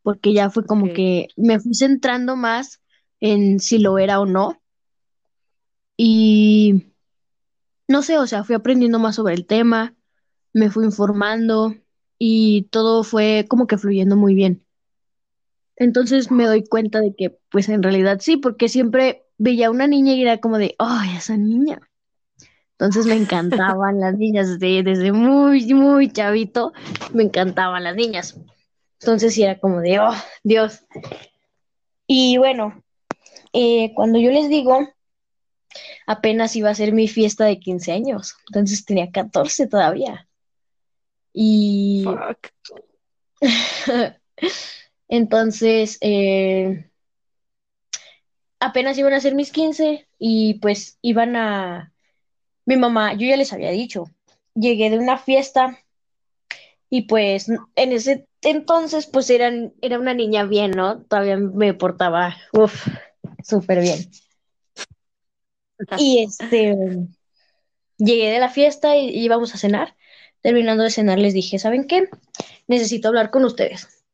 [0.03, 2.81] porque ya fue como que me fui centrando más
[3.19, 4.61] en si lo era o no.
[5.97, 6.93] Y
[7.87, 9.95] no sé, o sea, fui aprendiendo más sobre el tema,
[10.53, 11.75] me fui informando
[12.19, 14.65] y todo fue como que fluyendo muy bien.
[15.75, 19.87] Entonces me doy cuenta de que, pues en realidad sí, porque siempre veía a una
[19.87, 21.79] niña y era como de, ¡ay, esa niña!
[22.71, 26.73] Entonces me encantaban las niñas, desde, desde muy, muy chavito,
[27.13, 28.39] me encantaban las niñas.
[28.99, 30.83] Entonces era como de, ¡oh, Dios!
[32.07, 32.83] Y bueno,
[33.53, 34.87] eh, cuando yo les digo,
[36.07, 40.27] apenas iba a ser mi fiesta de 15 años, entonces tenía 14 todavía.
[41.33, 42.05] Y...
[45.07, 46.89] entonces, eh,
[48.59, 51.93] apenas iban a ser mis 15 y pues iban a...
[52.65, 54.05] Mi mamá, yo ya les había dicho,
[54.55, 55.79] llegué de una fiesta
[56.89, 59.51] y pues en ese entonces pues era
[59.99, 61.03] una niña bien, ¿no?
[61.03, 62.87] Todavía me portaba, uff,
[63.43, 64.09] súper bien.
[65.97, 66.75] Y este,
[67.97, 69.95] llegué de la fiesta y íbamos a cenar.
[70.41, 72.07] Terminando de cenar les dije, ¿saben qué?
[72.67, 74.05] Necesito hablar con ustedes.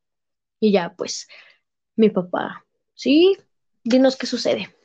[0.60, 1.28] Y ya, pues,
[1.96, 3.38] mi papá, sí,
[3.84, 4.76] dinos qué sucede.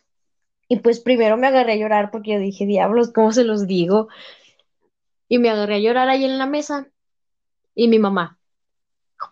[0.69, 4.09] Y pues primero me agarré a llorar porque yo dije, diablos, ¿cómo se los digo?
[5.29, 6.89] Y me agarré a llorar ahí en la mesa.
[7.75, 8.39] Y mi mamá,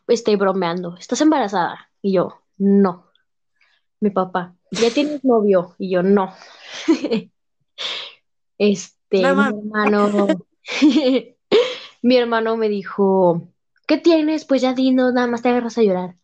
[0.09, 1.91] estoy bromeando, ¿estás embarazada?
[2.03, 3.11] Y yo, no.
[4.01, 5.75] Mi papá, ¿ya tienes novio?
[5.79, 6.35] Y yo, no.
[8.59, 10.29] este, mi hermano,
[12.03, 13.49] mi hermano me dijo,
[13.87, 14.45] ¿qué tienes?
[14.45, 16.17] Pues ya dinos, nada más te agarras a llorar.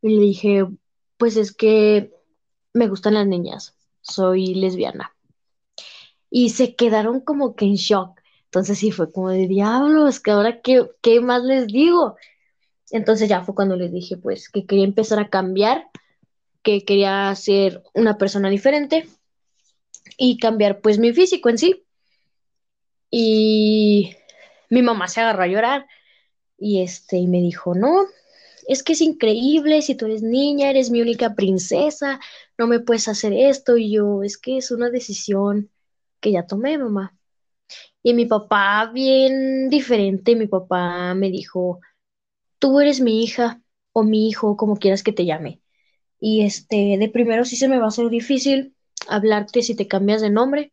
[0.00, 0.66] Y le dije,
[1.16, 2.12] pues es que
[2.72, 5.14] me gustan las niñas, soy lesbiana.
[6.30, 8.20] Y se quedaron como que en shock.
[8.44, 12.16] Entonces sí fue como de diablos, que ahora qué, qué más les digo.
[12.90, 15.88] Entonces ya fue cuando les dije pues que quería empezar a cambiar,
[16.62, 19.08] que quería ser una persona diferente
[20.16, 21.84] y cambiar pues mi físico en sí.
[23.10, 24.14] Y
[24.70, 25.86] mi mamá se agarró a llorar
[26.58, 28.06] y este y me dijo, "No,
[28.66, 32.20] es que es increíble, si tú eres niña, eres mi única princesa,
[32.58, 33.76] no me puedes hacer esto.
[33.76, 35.70] Y yo, es que es una decisión
[36.20, 37.16] que ya tomé, mamá.
[38.02, 41.80] Y mi papá, bien diferente, mi papá me dijo,
[42.58, 45.60] tú eres mi hija o mi hijo, como quieras que te llame.
[46.20, 48.74] Y este, de primero sí se me va a hacer difícil
[49.08, 50.72] hablarte si te cambias de nombre,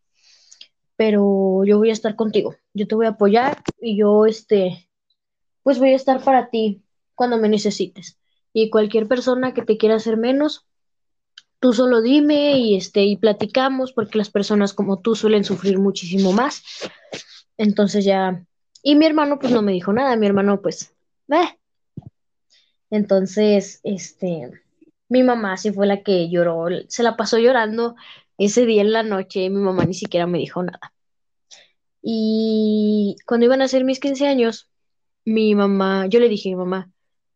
[0.95, 4.89] pero yo voy a estar contigo, yo te voy a apoyar y yo, este,
[5.63, 6.83] pues voy a estar para ti
[7.15, 8.17] cuando me necesites.
[8.53, 10.65] Y cualquier persona que te quiera hacer menos,
[11.65, 16.31] tú solo dime y este y platicamos porque las personas como tú suelen sufrir muchísimo
[16.31, 16.61] más.
[17.57, 18.45] Entonces ya
[18.83, 20.93] y mi hermano pues no me dijo nada, mi hermano pues
[21.29, 21.57] eh.
[22.91, 24.51] Entonces, este
[25.09, 27.95] mi mamá sí fue la que lloró, se la pasó llorando
[28.37, 30.93] ese día en la noche, y mi mamá ni siquiera me dijo nada.
[32.03, 34.69] Y cuando iban a ser mis 15 años,
[35.25, 36.91] mi mamá, yo le dije a mi mamá,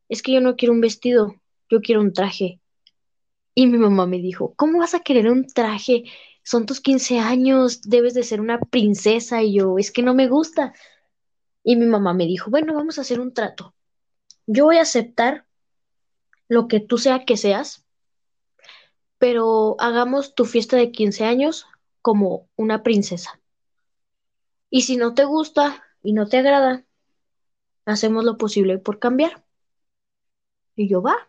[0.08, 1.34] es que yo no quiero un vestido,
[1.68, 2.59] yo quiero un traje.
[3.60, 6.06] Y mi mamá me dijo, ¿cómo vas a querer un traje?
[6.44, 9.44] Son tus 15 años, debes de ser una princesa.
[9.44, 10.74] Y yo, es que no me gusta.
[11.62, 13.76] Y mi mamá me dijo, bueno, vamos a hacer un trato.
[14.48, 15.46] Yo voy a aceptar
[16.48, 17.86] lo que tú sea que seas,
[19.18, 21.66] pero hagamos tu fiesta de 15 años
[22.02, 23.42] como una princesa.
[24.70, 26.86] Y si no te gusta y no te agrada,
[27.84, 29.44] hacemos lo posible por cambiar.
[30.78, 31.29] Y yo va.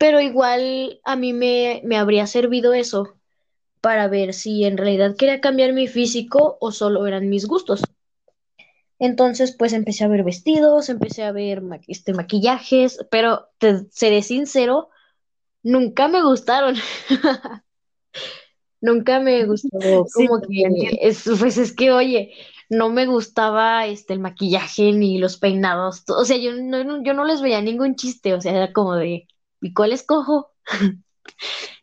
[0.00, 3.20] Pero igual a mí me, me habría servido eso
[3.82, 7.82] para ver si en realidad quería cambiar mi físico o solo eran mis gustos.
[8.98, 14.88] Entonces, pues empecé a ver vestidos, empecé a ver este, maquillajes, pero te seré sincero,
[15.62, 16.76] nunca me gustaron.
[18.80, 19.68] nunca me gustó
[20.14, 22.32] como que es, pues es que, oye,
[22.70, 27.26] no me gustaba este el maquillaje ni los peinados, o sea, yo no, yo no
[27.26, 29.26] les veía ningún chiste, o sea, era como de,
[29.60, 30.52] ¿y cuál escojo?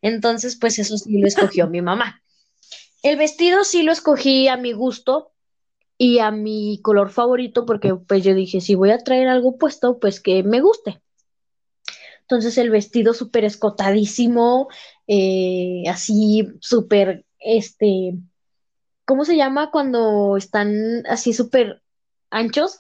[0.01, 2.21] Entonces, pues eso sí lo escogió mi mamá.
[3.03, 5.34] El vestido sí lo escogí a mi gusto,
[5.97, 9.99] y a mi color favorito, porque pues yo dije, si voy a traer algo puesto,
[9.99, 11.01] pues que me guste.
[12.21, 14.67] Entonces el vestido súper escotadísimo,
[15.07, 18.15] eh, así súper, este,
[19.05, 21.82] ¿cómo se llama cuando están así súper
[22.30, 22.78] anchos?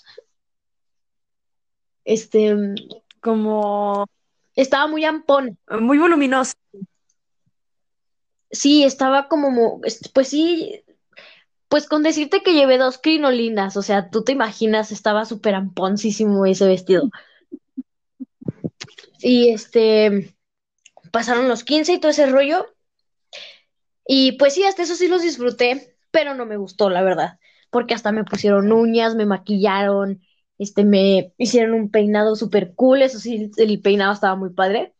[2.03, 2.55] Este,
[3.21, 4.05] Como
[4.57, 5.57] estaba muy ampón.
[5.79, 6.53] muy voluminoso.
[8.51, 9.81] Sí, estaba como, mo-
[10.13, 10.83] pues sí,
[11.69, 16.45] pues con decirte que llevé dos crinolinas, o sea, tú te imaginas, estaba súper amponcísimo
[16.47, 17.09] ese vestido.
[19.19, 20.35] Y este,
[21.11, 22.67] pasaron los 15 y todo ese rollo.
[24.07, 27.39] Y pues sí, hasta eso sí los disfruté, pero no me gustó, la verdad,
[27.69, 30.21] porque hasta me pusieron uñas, me maquillaron,
[30.59, 34.93] este, me hicieron un peinado súper cool, eso sí, el peinado estaba muy padre.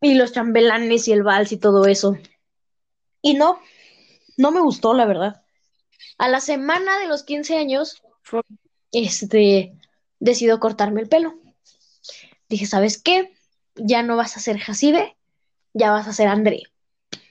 [0.00, 2.16] Y los chambelanes y el vals y todo eso.
[3.20, 3.58] Y no,
[4.36, 5.42] no me gustó, la verdad.
[6.18, 8.02] A la semana de los 15 años,
[8.90, 9.78] este,
[10.18, 11.34] decido cortarme el pelo.
[12.48, 13.32] Dije, ¿sabes qué?
[13.76, 15.16] Ya no vas a ser Jacibe,
[15.72, 16.64] ya vas a ser André.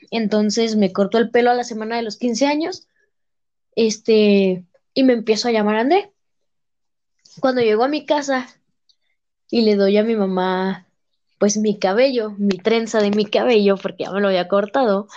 [0.09, 2.87] Entonces me corto el pelo a la semana de los 15 años,
[3.75, 6.10] este, y me empiezo a llamar André.
[7.39, 8.47] Cuando llego a mi casa
[9.49, 10.87] y le doy a mi mamá,
[11.39, 15.07] pues mi cabello, mi trenza de mi cabello, porque ya me lo había cortado,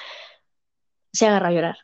[1.12, 1.76] se agarra a llorar.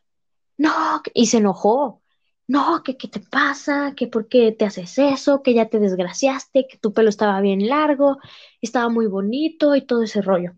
[0.59, 2.03] No, y se enojó.
[2.49, 6.67] No, que qué te pasa, que por qué te haces eso, que ya te desgraciaste,
[6.69, 8.19] que tu pelo estaba bien largo,
[8.61, 10.53] estaba muy bonito y todo ese rollo.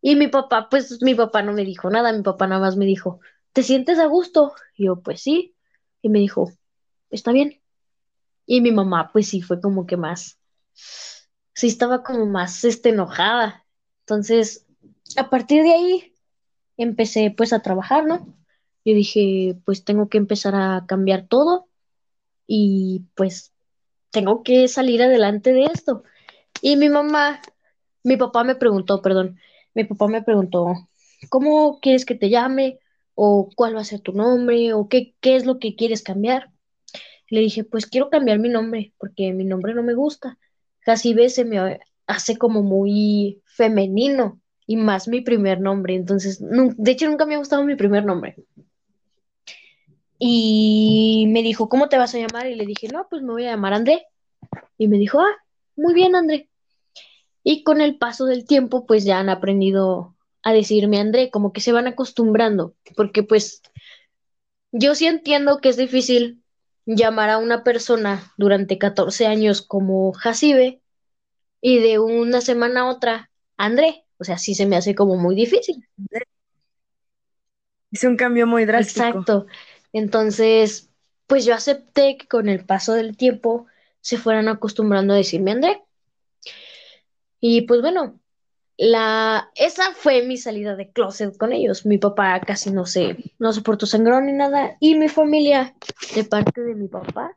[0.00, 2.84] Y mi papá, pues mi papá no me dijo nada, mi papá nada más me
[2.86, 3.20] dijo,
[3.52, 4.52] ¿te sientes a gusto?
[4.76, 5.56] Y yo, pues sí.
[6.02, 6.50] Y me dijo,
[7.10, 7.60] está bien.
[8.50, 10.40] Y mi mamá, pues sí, fue como que más,
[11.54, 13.66] sí estaba como más, este, enojada.
[14.00, 14.66] Entonces,
[15.18, 16.14] a partir de ahí,
[16.78, 18.26] empecé pues a trabajar, ¿no?
[18.86, 21.68] Yo dije, pues tengo que empezar a cambiar todo
[22.46, 23.52] y pues
[24.10, 26.04] tengo que salir adelante de esto.
[26.62, 27.42] Y mi mamá,
[28.02, 29.38] mi papá me preguntó, perdón,
[29.74, 30.88] mi papá me preguntó,
[31.28, 32.78] ¿cómo quieres que te llame?
[33.14, 34.72] ¿O cuál va a ser tu nombre?
[34.72, 36.50] ¿O qué, qué es lo que quieres cambiar?
[37.28, 40.38] Le dije, pues quiero cambiar mi nombre porque mi nombre no me gusta.
[40.80, 45.94] Casi ve se me hace como muy femenino y más mi primer nombre.
[45.94, 48.36] Entonces, de hecho, nunca me ha gustado mi primer nombre.
[50.18, 52.46] Y me dijo, ¿cómo te vas a llamar?
[52.48, 54.06] Y le dije, no, pues me voy a llamar André.
[54.76, 55.36] Y me dijo, ah,
[55.76, 56.48] muy bien, André.
[57.44, 61.60] Y con el paso del tiempo, pues ya han aprendido a decirme André, como que
[61.60, 63.62] se van acostumbrando, porque pues
[64.72, 66.42] yo sí entiendo que es difícil
[66.96, 70.80] llamar a una persona durante 14 años como Jacibe
[71.60, 74.04] y de una semana a otra André.
[74.18, 75.86] O sea, sí se me hace como muy difícil.
[77.90, 79.06] Hice un cambio muy drástico.
[79.06, 79.46] Exacto.
[79.92, 80.90] Entonces,
[81.26, 83.66] pues yo acepté que con el paso del tiempo
[84.00, 85.82] se fueran acostumbrando a decirme André.
[87.40, 88.18] Y pues bueno,
[88.78, 91.84] la esa fue mi salida de closet con ellos.
[91.84, 95.74] Mi papá casi no se no soportó sangrón ni nada y mi familia
[96.14, 97.36] de parte de mi papá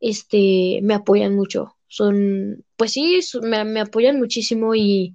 [0.00, 1.76] este me apoyan mucho.
[1.86, 5.14] Son pues sí, me, me apoyan muchísimo y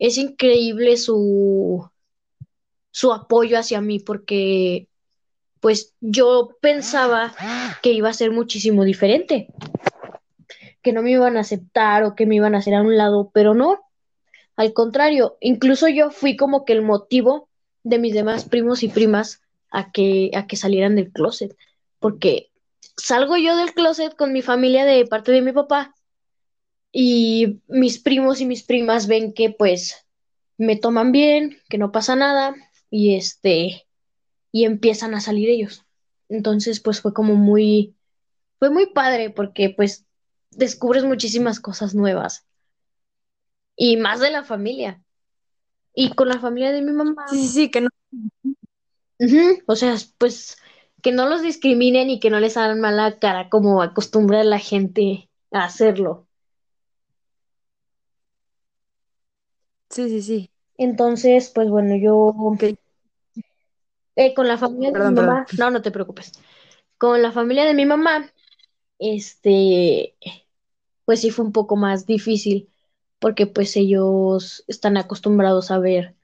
[0.00, 1.88] es increíble su
[2.90, 4.88] su apoyo hacia mí porque
[5.60, 7.34] pues yo pensaba
[7.82, 9.48] que iba a ser muchísimo diferente,
[10.82, 13.30] que no me iban a aceptar o que me iban a hacer a un lado,
[13.32, 13.83] pero no,
[14.56, 17.48] al contrario, incluso yo fui como que el motivo
[17.82, 21.56] de mis demás primos y primas a que, a que salieran del closet,
[21.98, 22.50] porque
[22.96, 25.94] salgo yo del closet con mi familia de parte de mi papá
[26.92, 30.06] y mis primos y mis primas ven que pues
[30.56, 32.54] me toman bien, que no pasa nada
[32.90, 33.86] y este
[34.52, 35.84] y empiezan a salir ellos.
[36.28, 37.96] Entonces, pues fue como muy
[38.60, 40.06] fue muy padre porque pues
[40.52, 42.46] descubres muchísimas cosas nuevas
[43.76, 45.02] y más de la familia.
[45.94, 47.88] Y con la familia de mi mamá, Sí, sí, sí, que no.
[49.66, 50.56] o sea, pues
[51.02, 55.28] que no los discriminen y que no les hagan mala cara como acostumbra la gente
[55.52, 56.26] a hacerlo.
[59.90, 60.50] Sí, sí, sí.
[60.78, 62.32] Entonces, pues bueno, yo
[64.16, 65.14] eh, con la familia de mi perdón.
[65.14, 66.32] mamá, no, no te preocupes.
[66.98, 68.30] Con la familia de mi mamá,
[68.98, 70.16] este,
[71.04, 72.70] pues sí fue un poco más difícil
[73.24, 76.14] porque pues ellos están acostumbrados a ver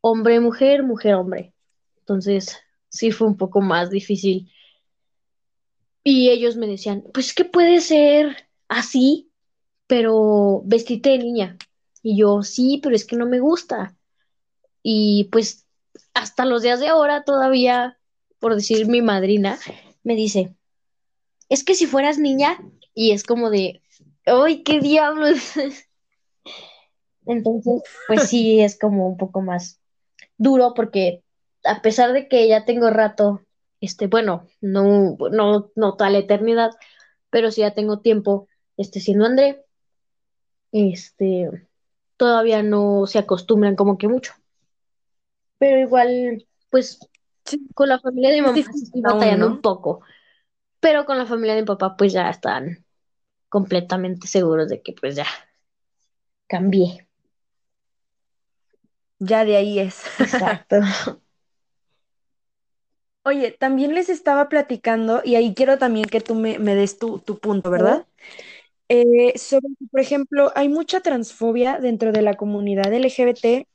[0.00, 1.52] hombre, mujer, mujer, hombre.
[1.98, 2.56] Entonces,
[2.88, 4.48] sí fue un poco más difícil.
[6.04, 9.32] Y ellos me decían, pues es que puede ser así,
[9.88, 11.58] pero vestite de niña.
[12.00, 13.96] Y yo, sí, pero es que no me gusta.
[14.84, 15.66] Y pues
[16.14, 17.98] hasta los días de ahora todavía,
[18.38, 19.58] por decir mi madrina,
[20.04, 20.54] me dice,
[21.48, 22.56] es que si fueras niña,
[22.94, 23.82] y es como de,
[24.26, 25.40] ¡ay, qué diablos!
[27.28, 29.80] Entonces, pues sí, es como un poco más
[30.38, 31.22] duro porque
[31.62, 33.42] a pesar de que ya tengo rato,
[33.80, 36.70] este, bueno, no, no, no toda la eternidad,
[37.30, 38.48] pero sí ya tengo tiempo,
[38.78, 39.64] este, siendo André,
[40.72, 41.50] este,
[42.16, 44.32] todavía no se acostumbran como que mucho.
[45.58, 46.98] Pero igual, pues,
[47.74, 50.00] con la familia de mi mamá estoy batallando un poco,
[50.80, 52.86] pero con la familia de mi papá, pues ya están
[53.50, 55.26] completamente seguros de que pues ya
[56.46, 57.07] cambié.
[59.18, 60.02] Ya de ahí es.
[60.20, 60.76] Exacto.
[63.24, 67.70] Oye, también les estaba platicando, y ahí quiero también que tú me, des tu, punto,
[67.70, 68.06] ¿verdad?
[68.88, 73.66] Eh, sobre, por ejemplo, hay mucha transfobia dentro de la comunidad LGBT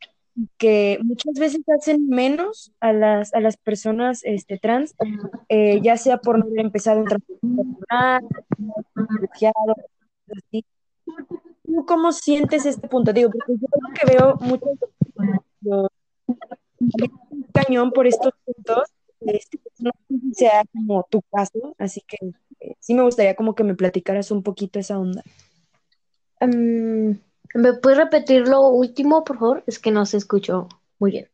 [0.58, 4.96] que muchas veces hacen menos a las, a las personas este, trans,
[5.50, 7.78] eh, ya sea por no haber empezado tratamiento
[10.36, 10.66] así.
[11.66, 13.14] ¿Tú cómo sientes este punto?
[13.14, 14.38] Digo, porque yo creo que veo
[15.16, 15.92] muchos
[17.54, 18.90] cañón por estos puntos,
[19.22, 22.18] este, no sé si sea como tu caso, así que
[22.60, 25.24] eh, sí me gustaría como que me platicaras un poquito esa onda.
[26.42, 27.18] Um,
[27.54, 29.64] ¿Me puedes repetir lo último, por favor?
[29.68, 30.68] Es que no se escuchó
[31.00, 31.30] muy bien.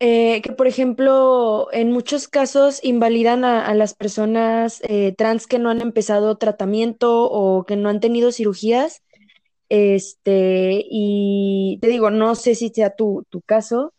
[0.00, 5.70] Eh, que, por ejemplo, en muchos casos invalidan a, las personas eh, trans que no
[5.70, 9.02] han empezado tratamiento o que no han tenido cirugías.
[9.68, 13.92] Este, y te digo, no sé si sea tu, tu caso,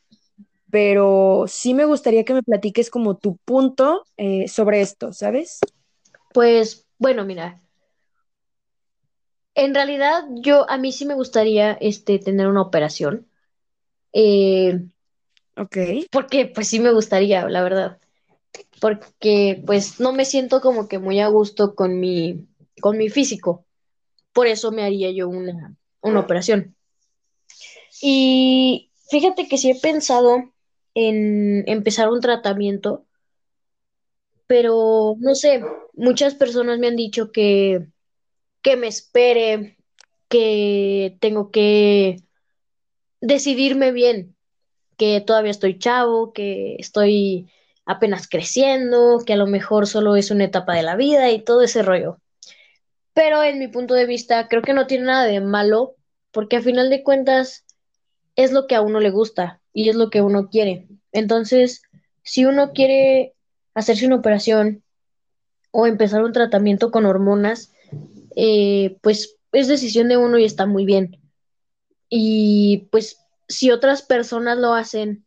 [0.71, 5.59] pero sí me gustaría que me platiques como tu punto eh, sobre esto, ¿sabes?
[6.33, 7.61] Pues, bueno, mira,
[9.55, 13.27] en realidad, yo, a mí sí me gustaría este, tener una operación.
[14.13, 14.79] Eh,
[15.57, 15.77] ok.
[16.11, 17.99] Porque, pues sí me gustaría, la verdad.
[18.79, 22.47] Porque, pues, no me siento como que muy a gusto con mi,
[22.79, 23.65] con mi físico.
[24.39, 26.73] Por eso me haría yo una, una operación.
[28.01, 30.53] Y fíjate que sí he pensado
[30.93, 33.05] en empezar un tratamiento,
[34.47, 35.61] pero no sé,
[35.91, 37.89] muchas personas me han dicho que
[38.61, 39.77] que me espere,
[40.29, 42.23] que tengo que
[43.19, 44.37] decidirme bien,
[44.95, 47.51] que todavía estoy chavo, que estoy
[47.85, 51.61] apenas creciendo, que a lo mejor solo es una etapa de la vida y todo
[51.61, 52.21] ese rollo.
[53.19, 55.97] Pero en mi punto de vista, creo que no tiene nada de malo,
[56.31, 57.65] porque a final de cuentas
[58.37, 60.87] es lo que a uno le gusta y es lo que uno quiere.
[61.11, 61.81] Entonces,
[62.23, 63.33] si uno quiere
[63.73, 64.83] hacerse una operación
[65.71, 67.73] o empezar un tratamiento con hormonas,
[68.37, 71.19] eh, pues es decisión de uno y está muy bien.
[72.07, 73.17] Y pues
[73.49, 75.25] si otras personas lo hacen,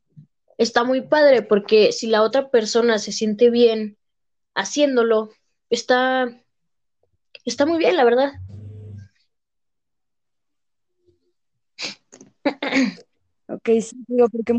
[0.57, 3.99] está muy padre porque si la otra persona se siente bien
[4.55, 5.29] haciéndolo,
[5.69, 6.42] está,
[7.45, 8.33] está muy bien, la verdad.
[13.49, 14.55] Ok, sí, digo, porque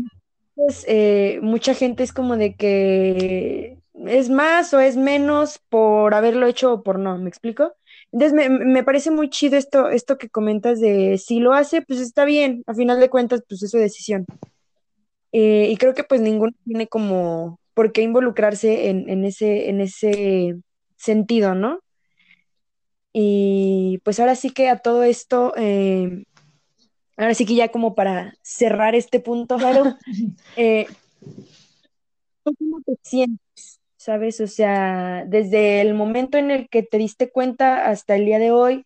[0.86, 6.74] eh, mucha gente es como de que es más o es menos por haberlo hecho
[6.74, 7.74] o por no, ¿me explico?
[8.12, 12.24] Entonces me, parece muy chido esto, esto que comentas de si lo hace, pues está
[12.24, 14.24] bien, a final de cuentas, pues es su decisión.
[15.32, 20.56] Eh, y creo que pues ninguno tiene como por qué involucrarse en, ese, en ese
[20.96, 21.80] sentido, ¿no?
[23.16, 26.24] Y pues ahora sí que a todo esto, eh,
[27.16, 29.96] ahora sí que ya como para cerrar este punto, claro,
[30.56, 30.88] eh,
[32.42, 33.80] ¿cómo te sientes?
[33.96, 34.40] ¿sabes?
[34.40, 38.50] O sea, desde el momento en el que te diste cuenta hasta el día de
[38.50, 38.84] hoy,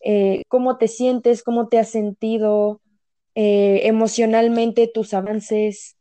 [0.00, 1.42] eh, ¿cómo te sientes?
[1.42, 2.80] ¿Cómo te has sentido
[3.34, 5.96] emocionalmente tus avances?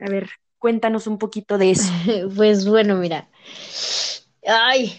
[0.00, 1.92] A ver, cuéntanos un poquito de eso.
[2.34, 3.28] Pues bueno, mira.
[4.46, 4.98] Ay,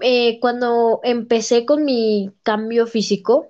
[0.00, 3.46] eh, cuando empecé con mi cambio físico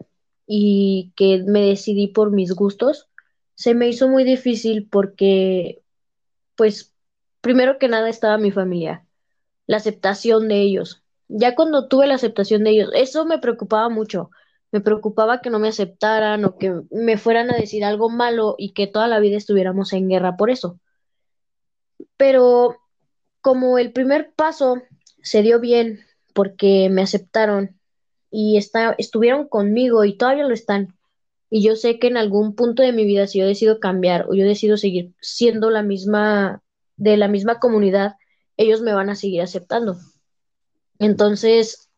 [0.47, 3.09] y que me decidí por mis gustos,
[3.55, 5.83] se me hizo muy difícil porque,
[6.57, 6.95] pues,
[7.41, 9.07] primero que nada estaba mi familia,
[9.67, 11.03] la aceptación de ellos.
[11.29, 14.31] Ya cuando tuve la aceptación de ellos, eso me preocupaba mucho.
[14.73, 18.73] Me preocupaba que no me aceptaran o que me fueran a decir algo malo y
[18.73, 20.81] que toda la vida estuviéramos en guerra por eso.
[22.17, 22.77] Pero
[23.41, 24.83] como el primer paso
[25.23, 26.01] se dio bien
[26.35, 27.81] porque me aceptaron
[28.31, 30.95] y está, estuvieron conmigo y todavía lo están.
[31.49, 34.35] Y yo sé que en algún punto de mi vida, si yo decido cambiar o
[34.35, 36.63] yo decido seguir siendo la misma
[36.97, 38.17] de la misma comunidad,
[38.57, 39.97] ellos me van a seguir aceptando.
[40.99, 41.91] Entonces,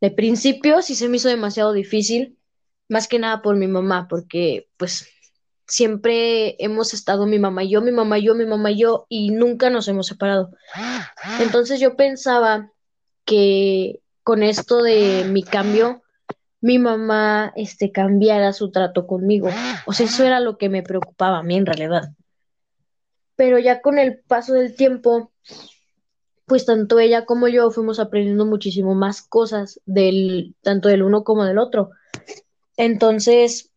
[0.00, 2.38] de principio sí se me hizo demasiado difícil,
[2.88, 5.06] más que nada por mi mamá, porque pues
[5.66, 9.06] siempre hemos estado mi mamá y yo, mi mamá y yo, mi mamá y yo,
[9.08, 10.50] y nunca nos hemos separado.
[11.40, 12.70] Entonces yo pensaba
[13.24, 16.02] que con esto de mi cambio,
[16.60, 19.48] mi mamá este, cambiara su trato conmigo.
[19.86, 22.12] O sea, eso era lo que me preocupaba a mí en realidad.
[23.36, 25.30] Pero ya con el paso del tiempo,
[26.46, 31.44] pues tanto ella como yo fuimos aprendiendo muchísimo más cosas del, tanto del uno como
[31.44, 31.90] del otro.
[32.76, 33.70] Entonces,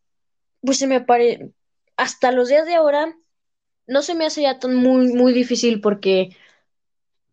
[0.62, 1.52] pues se me parece,
[1.98, 3.14] hasta los días de ahora,
[3.86, 6.30] no se me hace ya tan muy, muy difícil porque,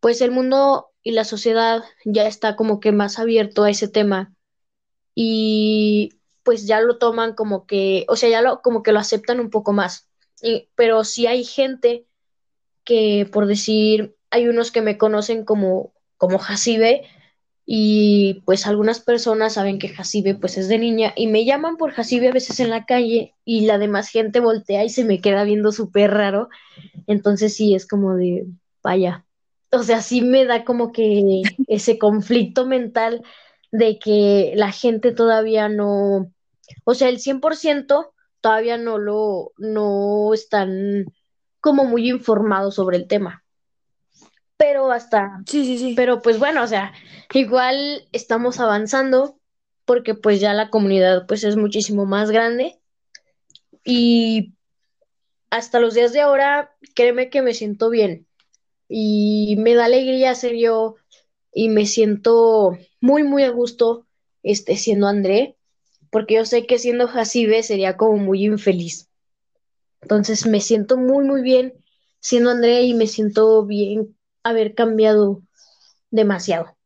[0.00, 4.34] pues el mundo y la sociedad ya está como que más abierto a ese tema
[5.14, 9.38] y pues ya lo toman como que, o sea, ya lo, como que lo aceptan
[9.40, 10.08] un poco más.
[10.42, 12.06] Y, pero sí hay gente
[12.84, 17.06] que, por decir, hay unos que me conocen como, como Jacibe
[17.66, 21.92] y pues algunas personas saben que Jacibe pues es de niña y me llaman por
[21.92, 25.44] Jacibe a veces en la calle y la demás gente voltea y se me queda
[25.44, 26.48] viendo súper raro.
[27.06, 28.46] Entonces sí, es como de,
[28.82, 29.24] vaya,
[29.74, 33.22] o sea, sí me da como que ese conflicto mental
[33.72, 36.32] de que la gente todavía no,
[36.84, 41.06] o sea, el 100% todavía no lo, no están
[41.60, 43.44] como muy informados sobre el tema.
[44.56, 45.42] Pero hasta...
[45.46, 45.94] Sí, sí, sí.
[45.96, 46.92] Pero pues bueno, o sea,
[47.32, 49.38] igual estamos avanzando
[49.84, 52.78] porque pues ya la comunidad pues es muchísimo más grande.
[53.84, 54.54] Y
[55.50, 58.23] hasta los días de ahora, créeme que me siento bien
[58.96, 60.94] y me da alegría ser yo
[61.52, 64.06] y me siento muy, muy a gusto
[64.44, 65.56] este, siendo André,
[66.10, 69.10] porque yo sé que siendo Jacibe sería como muy infeliz.
[70.00, 71.74] Entonces me siento muy, muy bien
[72.20, 75.42] siendo André y me siento bien haber cambiado
[76.12, 76.76] demasiado.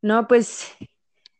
[0.00, 0.76] No, pues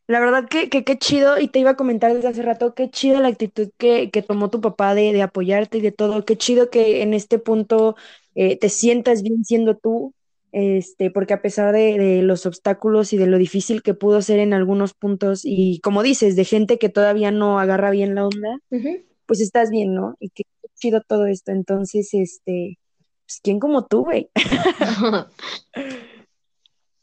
[0.07, 3.19] la verdad que qué chido, y te iba a comentar desde hace rato, qué chido
[3.19, 6.69] la actitud que, que tomó tu papá de, de, apoyarte y de todo, qué chido
[6.69, 7.95] que en este punto
[8.35, 10.13] eh, te sientas bien siendo tú,
[10.51, 14.39] este, porque a pesar de, de, los obstáculos y de lo difícil que pudo ser
[14.39, 18.57] en algunos puntos, y como dices, de gente que todavía no agarra bien la onda,
[18.69, 19.03] uh -huh.
[19.25, 20.15] pues estás bien, ¿no?
[20.19, 20.43] Y que
[20.75, 21.51] chido todo esto.
[21.51, 22.77] Entonces, este,
[23.25, 24.29] pues, ¿quién como tú, güey?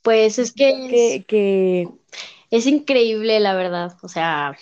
[0.03, 1.89] pues es que, que, que,
[2.53, 3.97] es increíble, la verdad.
[4.03, 4.57] O sea,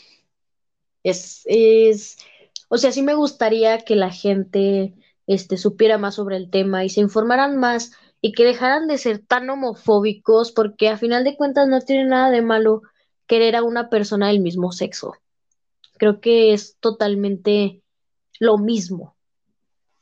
[1.03, 2.19] es, es,
[2.69, 4.95] o sea, sí me gustaría que la gente
[5.27, 9.19] este, supiera más sobre el tema y se informaran más y que dejaran de ser
[9.19, 12.83] tan homofóbicos, porque a final de cuentas no tiene nada de malo
[13.27, 15.17] querer a una persona del mismo sexo.
[15.99, 17.83] Creo que es totalmente
[18.39, 19.17] lo mismo.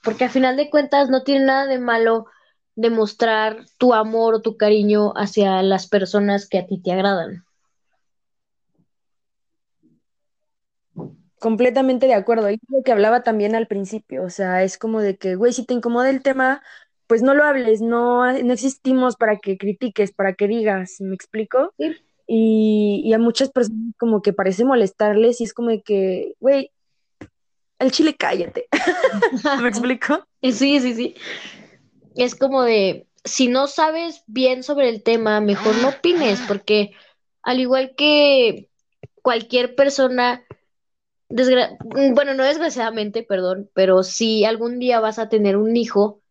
[0.02, 2.26] Porque a final de cuentas no tiene nada de malo
[2.76, 7.47] demostrar tu amor o tu cariño hacia las personas que a ti te agradan.
[11.40, 12.50] Completamente de acuerdo.
[12.50, 15.64] Y lo que hablaba también al principio, o sea, es como de que, güey, si
[15.64, 16.62] te incomoda el tema,
[17.06, 21.72] pues no lo hables, no, no existimos para que critiques, para que digas, ¿me explico?
[21.78, 21.96] Sí.
[22.26, 26.70] Y, y a muchas personas como que parece molestarles y es como de que, güey,
[27.78, 28.68] el chile cállate.
[29.62, 30.26] ¿Me explico?
[30.42, 31.14] Sí, sí, sí.
[32.16, 36.92] Es como de, si no sabes bien sobre el tema, mejor no opines, porque
[37.42, 38.68] al igual que
[39.22, 40.44] cualquier persona,
[41.28, 46.22] desgra bueno, no desgraciadamente, perdón, pero si algún día vas a tener un hijo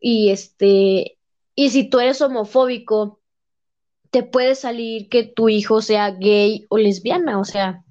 [0.00, 1.18] y este,
[1.54, 3.20] y si tú eres homofóbico,
[4.10, 7.83] te puede salir que tu hijo sea gay o lesbiana, o sea,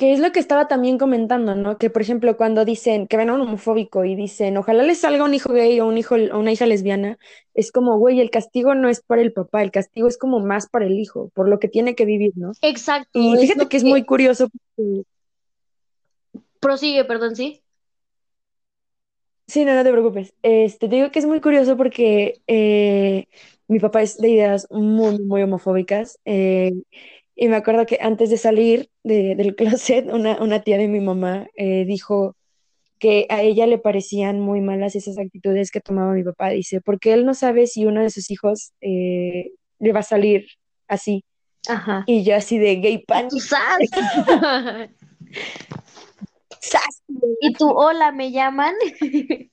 [0.00, 1.76] que es lo que estaba también comentando, ¿no?
[1.76, 5.24] Que por ejemplo cuando dicen que ven a un homofóbico y dicen, ojalá les salga
[5.24, 7.18] un hijo gay o un hijo o una hija lesbiana,
[7.52, 10.70] es como, güey, el castigo no es para el papá, el castigo es como más
[10.70, 12.52] para el hijo, por lo que tiene que vivir, ¿no?
[12.62, 13.10] Exacto.
[13.12, 14.48] Y fíjate es que es muy curioso.
[14.48, 15.02] Porque...
[16.60, 17.60] Prosigue, perdón, sí.
[19.48, 20.32] Sí, no, no te preocupes.
[20.42, 23.26] Este, te digo que es muy curioso porque eh,
[23.68, 26.18] mi papá es de ideas muy, muy homofóbicas.
[26.24, 26.72] Eh,
[27.40, 31.00] y me acuerdo que antes de salir de, del closet, una, una, tía de mi
[31.00, 32.36] mamá eh, dijo
[32.98, 36.50] que a ella le parecían muy malas esas actitudes que tomaba mi papá.
[36.50, 40.48] Dice, porque él no sabe si uno de sus hijos eh, le va a salir
[40.86, 41.24] así.
[41.66, 42.04] Ajá.
[42.06, 43.28] Y yo así de gay pan.
[47.40, 48.74] y tú, hola, ¿me llaman?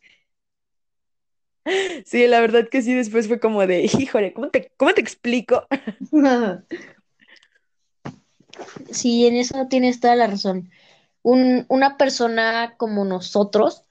[2.05, 5.67] Sí, la verdad que sí, después fue como de, híjole, ¿cómo te, cómo te explico?
[8.91, 10.69] Sí, en eso tienes toda la razón.
[11.21, 13.83] Un, una persona como nosotros,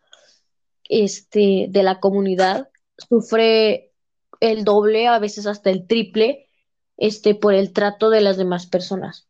[0.88, 3.92] este, de la comunidad, sufre
[4.40, 6.48] el doble, a veces hasta el triple,
[6.96, 9.28] este, por el trato de las demás personas.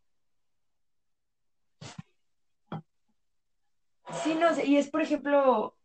[4.22, 5.76] Sí, no sé, y es por ejemplo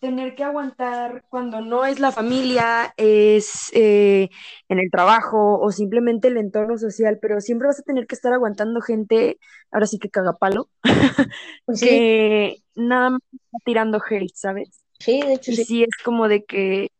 [0.00, 4.30] tener que aguantar cuando no es la familia, es eh,
[4.68, 8.32] en el trabajo o simplemente el entorno social, pero siempre vas a tener que estar
[8.32, 9.38] aguantando gente,
[9.70, 10.70] ahora sí que caga palo,
[11.66, 13.20] Pues sí, que nada más
[13.64, 14.84] tirando hate, ¿sabes?
[14.98, 15.64] sí, de hecho Y sí.
[15.64, 16.92] sí es como de que,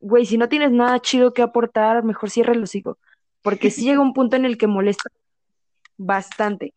[0.00, 2.98] güey, si no tienes nada chido que aportar, mejor cierra el hocico,
[3.42, 5.10] porque sí llega un punto en el que molesta
[5.96, 6.74] bastante.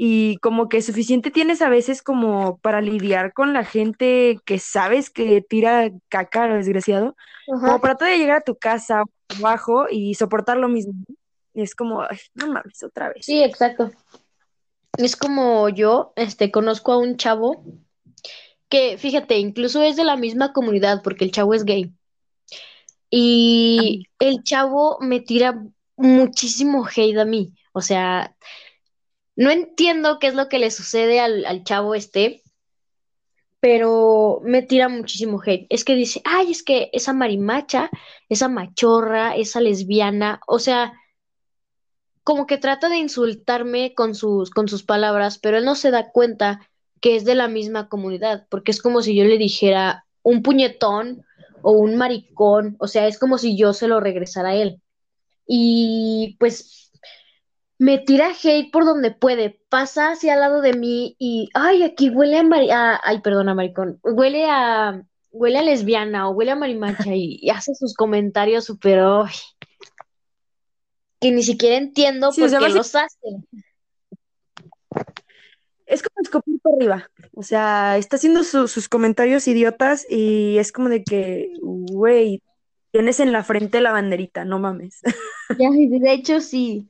[0.00, 5.10] Y como que suficiente tienes a veces como para lidiar con la gente que sabes
[5.10, 7.80] que tira caca, lo desgraciado, como Ajá.
[7.80, 10.92] para todavía llegar a tu casa o trabajo y soportar lo mismo.
[11.52, 13.26] Y es como, ay, no mames, otra vez.
[13.26, 13.90] Sí, exacto.
[14.96, 17.64] Es como yo, este, conozco a un chavo
[18.68, 21.92] que, fíjate, incluso es de la misma comunidad porque el chavo es gay.
[23.10, 25.60] Y el chavo me tira
[25.96, 27.52] muchísimo hate a mí.
[27.72, 28.36] O sea,
[29.38, 32.42] no entiendo qué es lo que le sucede al, al chavo este,
[33.60, 35.68] pero me tira muchísimo hate.
[35.70, 37.88] Es que dice, ay, es que esa marimacha,
[38.28, 40.92] esa machorra, esa lesbiana, o sea,
[42.24, 46.10] como que trata de insultarme con sus, con sus palabras, pero él no se da
[46.10, 46.68] cuenta
[47.00, 51.24] que es de la misma comunidad, porque es como si yo le dijera un puñetón
[51.62, 54.82] o un maricón, o sea, es como si yo se lo regresara a él.
[55.46, 56.87] Y pues
[57.78, 62.10] me tira hate por donde puede, pasa hacia al lado de mí y, ay, aquí
[62.10, 66.56] huele a, mari- a- ay, perdona, maricón, huele a, huele a lesbiana o huele a
[66.56, 69.00] marimacha y, y hace sus comentarios súper,
[71.20, 73.28] que ni siquiera entiendo Sí, por qué los hace.
[75.86, 77.10] es como escupir por arriba.
[77.34, 82.42] O sea, está haciendo su- sus comentarios idiotas y es como de que, güey,
[82.92, 85.00] tienes en la frente la banderita, no mames.
[85.58, 86.88] Ya, de hecho, sí.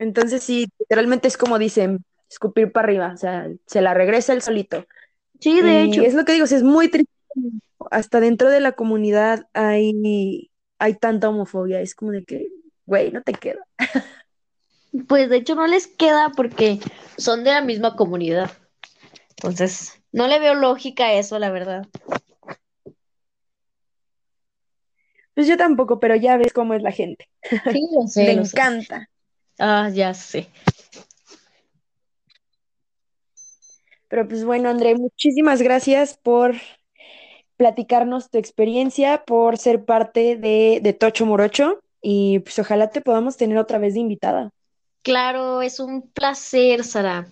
[0.00, 4.42] Entonces sí, literalmente es como dicen, escupir para arriba, o sea, se la regresa el
[4.42, 4.86] solito.
[5.38, 6.02] Sí, de Y hecho.
[6.02, 7.10] es lo que digo, o sea, es muy triste.
[7.90, 12.48] Hasta dentro de la comunidad hay, hay tanta homofobia, es como de que,
[12.86, 13.60] güey, no te queda.
[15.06, 16.80] Pues de hecho no les queda porque
[17.16, 18.50] son de la misma comunidad.
[19.36, 21.86] Entonces, no le veo lógica a eso, la verdad.
[25.34, 27.28] Pues yo tampoco, pero ya ves cómo es la gente.
[27.72, 28.58] Sí, lo Le sé, lo sé.
[29.60, 30.48] Ah, ya sé.
[34.08, 36.56] Pero pues bueno, André, muchísimas gracias por
[37.56, 43.36] platicarnos tu experiencia, por ser parte de, de Tocho Morocho y pues ojalá te podamos
[43.36, 44.50] tener otra vez de invitada.
[45.02, 47.28] Claro, es un placer, Sara.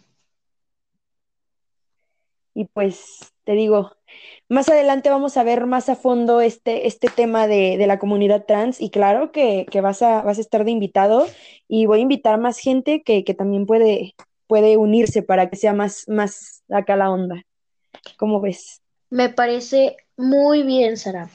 [2.58, 3.92] Y pues te digo,
[4.48, 8.46] más adelante vamos a ver más a fondo este, este tema de, de la comunidad
[8.46, 11.28] trans y claro que, que vas a, vas a estar de invitado
[11.68, 14.16] y voy a invitar más gente que, que también puede,
[14.48, 17.44] puede unirse para que sea más, más acá la onda.
[18.16, 18.82] ¿Cómo ves?
[19.08, 21.30] Me parece muy bien, Sara.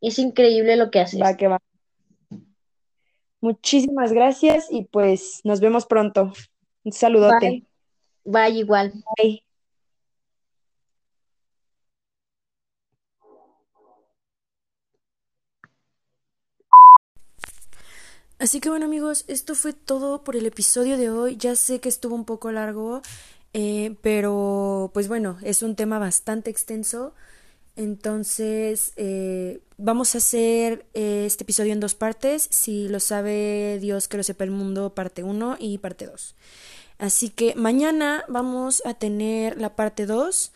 [0.00, 1.22] Es increíble lo que haces.
[1.22, 1.60] Va que va.
[3.40, 6.32] Muchísimas gracias y pues nos vemos pronto.
[6.82, 7.64] Un saludote.
[8.24, 8.50] Bye.
[8.50, 8.92] Bye igual.
[9.16, 9.44] Bye.
[18.38, 21.36] Así que bueno amigos, esto fue todo por el episodio de hoy.
[21.36, 23.02] Ya sé que estuvo un poco largo,
[23.52, 27.14] eh, pero pues bueno, es un tema bastante extenso.
[27.74, 32.48] Entonces, eh, vamos a hacer eh, este episodio en dos partes.
[32.50, 36.36] Si lo sabe Dios que lo sepa el mundo, parte 1 y parte 2.
[36.98, 40.52] Así que mañana vamos a tener la parte 2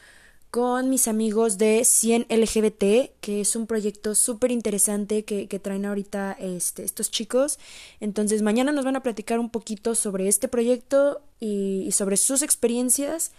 [0.53, 6.37] con mis amigos de 100 LGBT, que es un proyecto súper interesante que, traen ahorita
[6.39, 7.59] este, estos chicos.
[8.01, 12.43] Entonces mañana nos van a platicar un poquito sobre este proyecto y, y sobre sus
[12.43, 13.33] experiencias.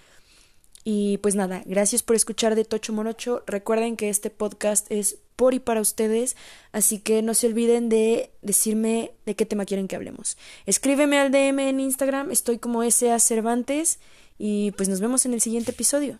[0.84, 3.44] Y pues nada, gracias por escuchar de Tocho Morocho.
[3.46, 6.36] Recuerden que este podcast es por y para ustedes,
[6.72, 10.36] así que no se olviden de decirme de qué tema quieren que hablemos.
[10.66, 14.00] Escríbeme al DM en Instagram, estoy como SA Cervantes
[14.40, 16.18] y pues nos vemos en el siguiente episodio.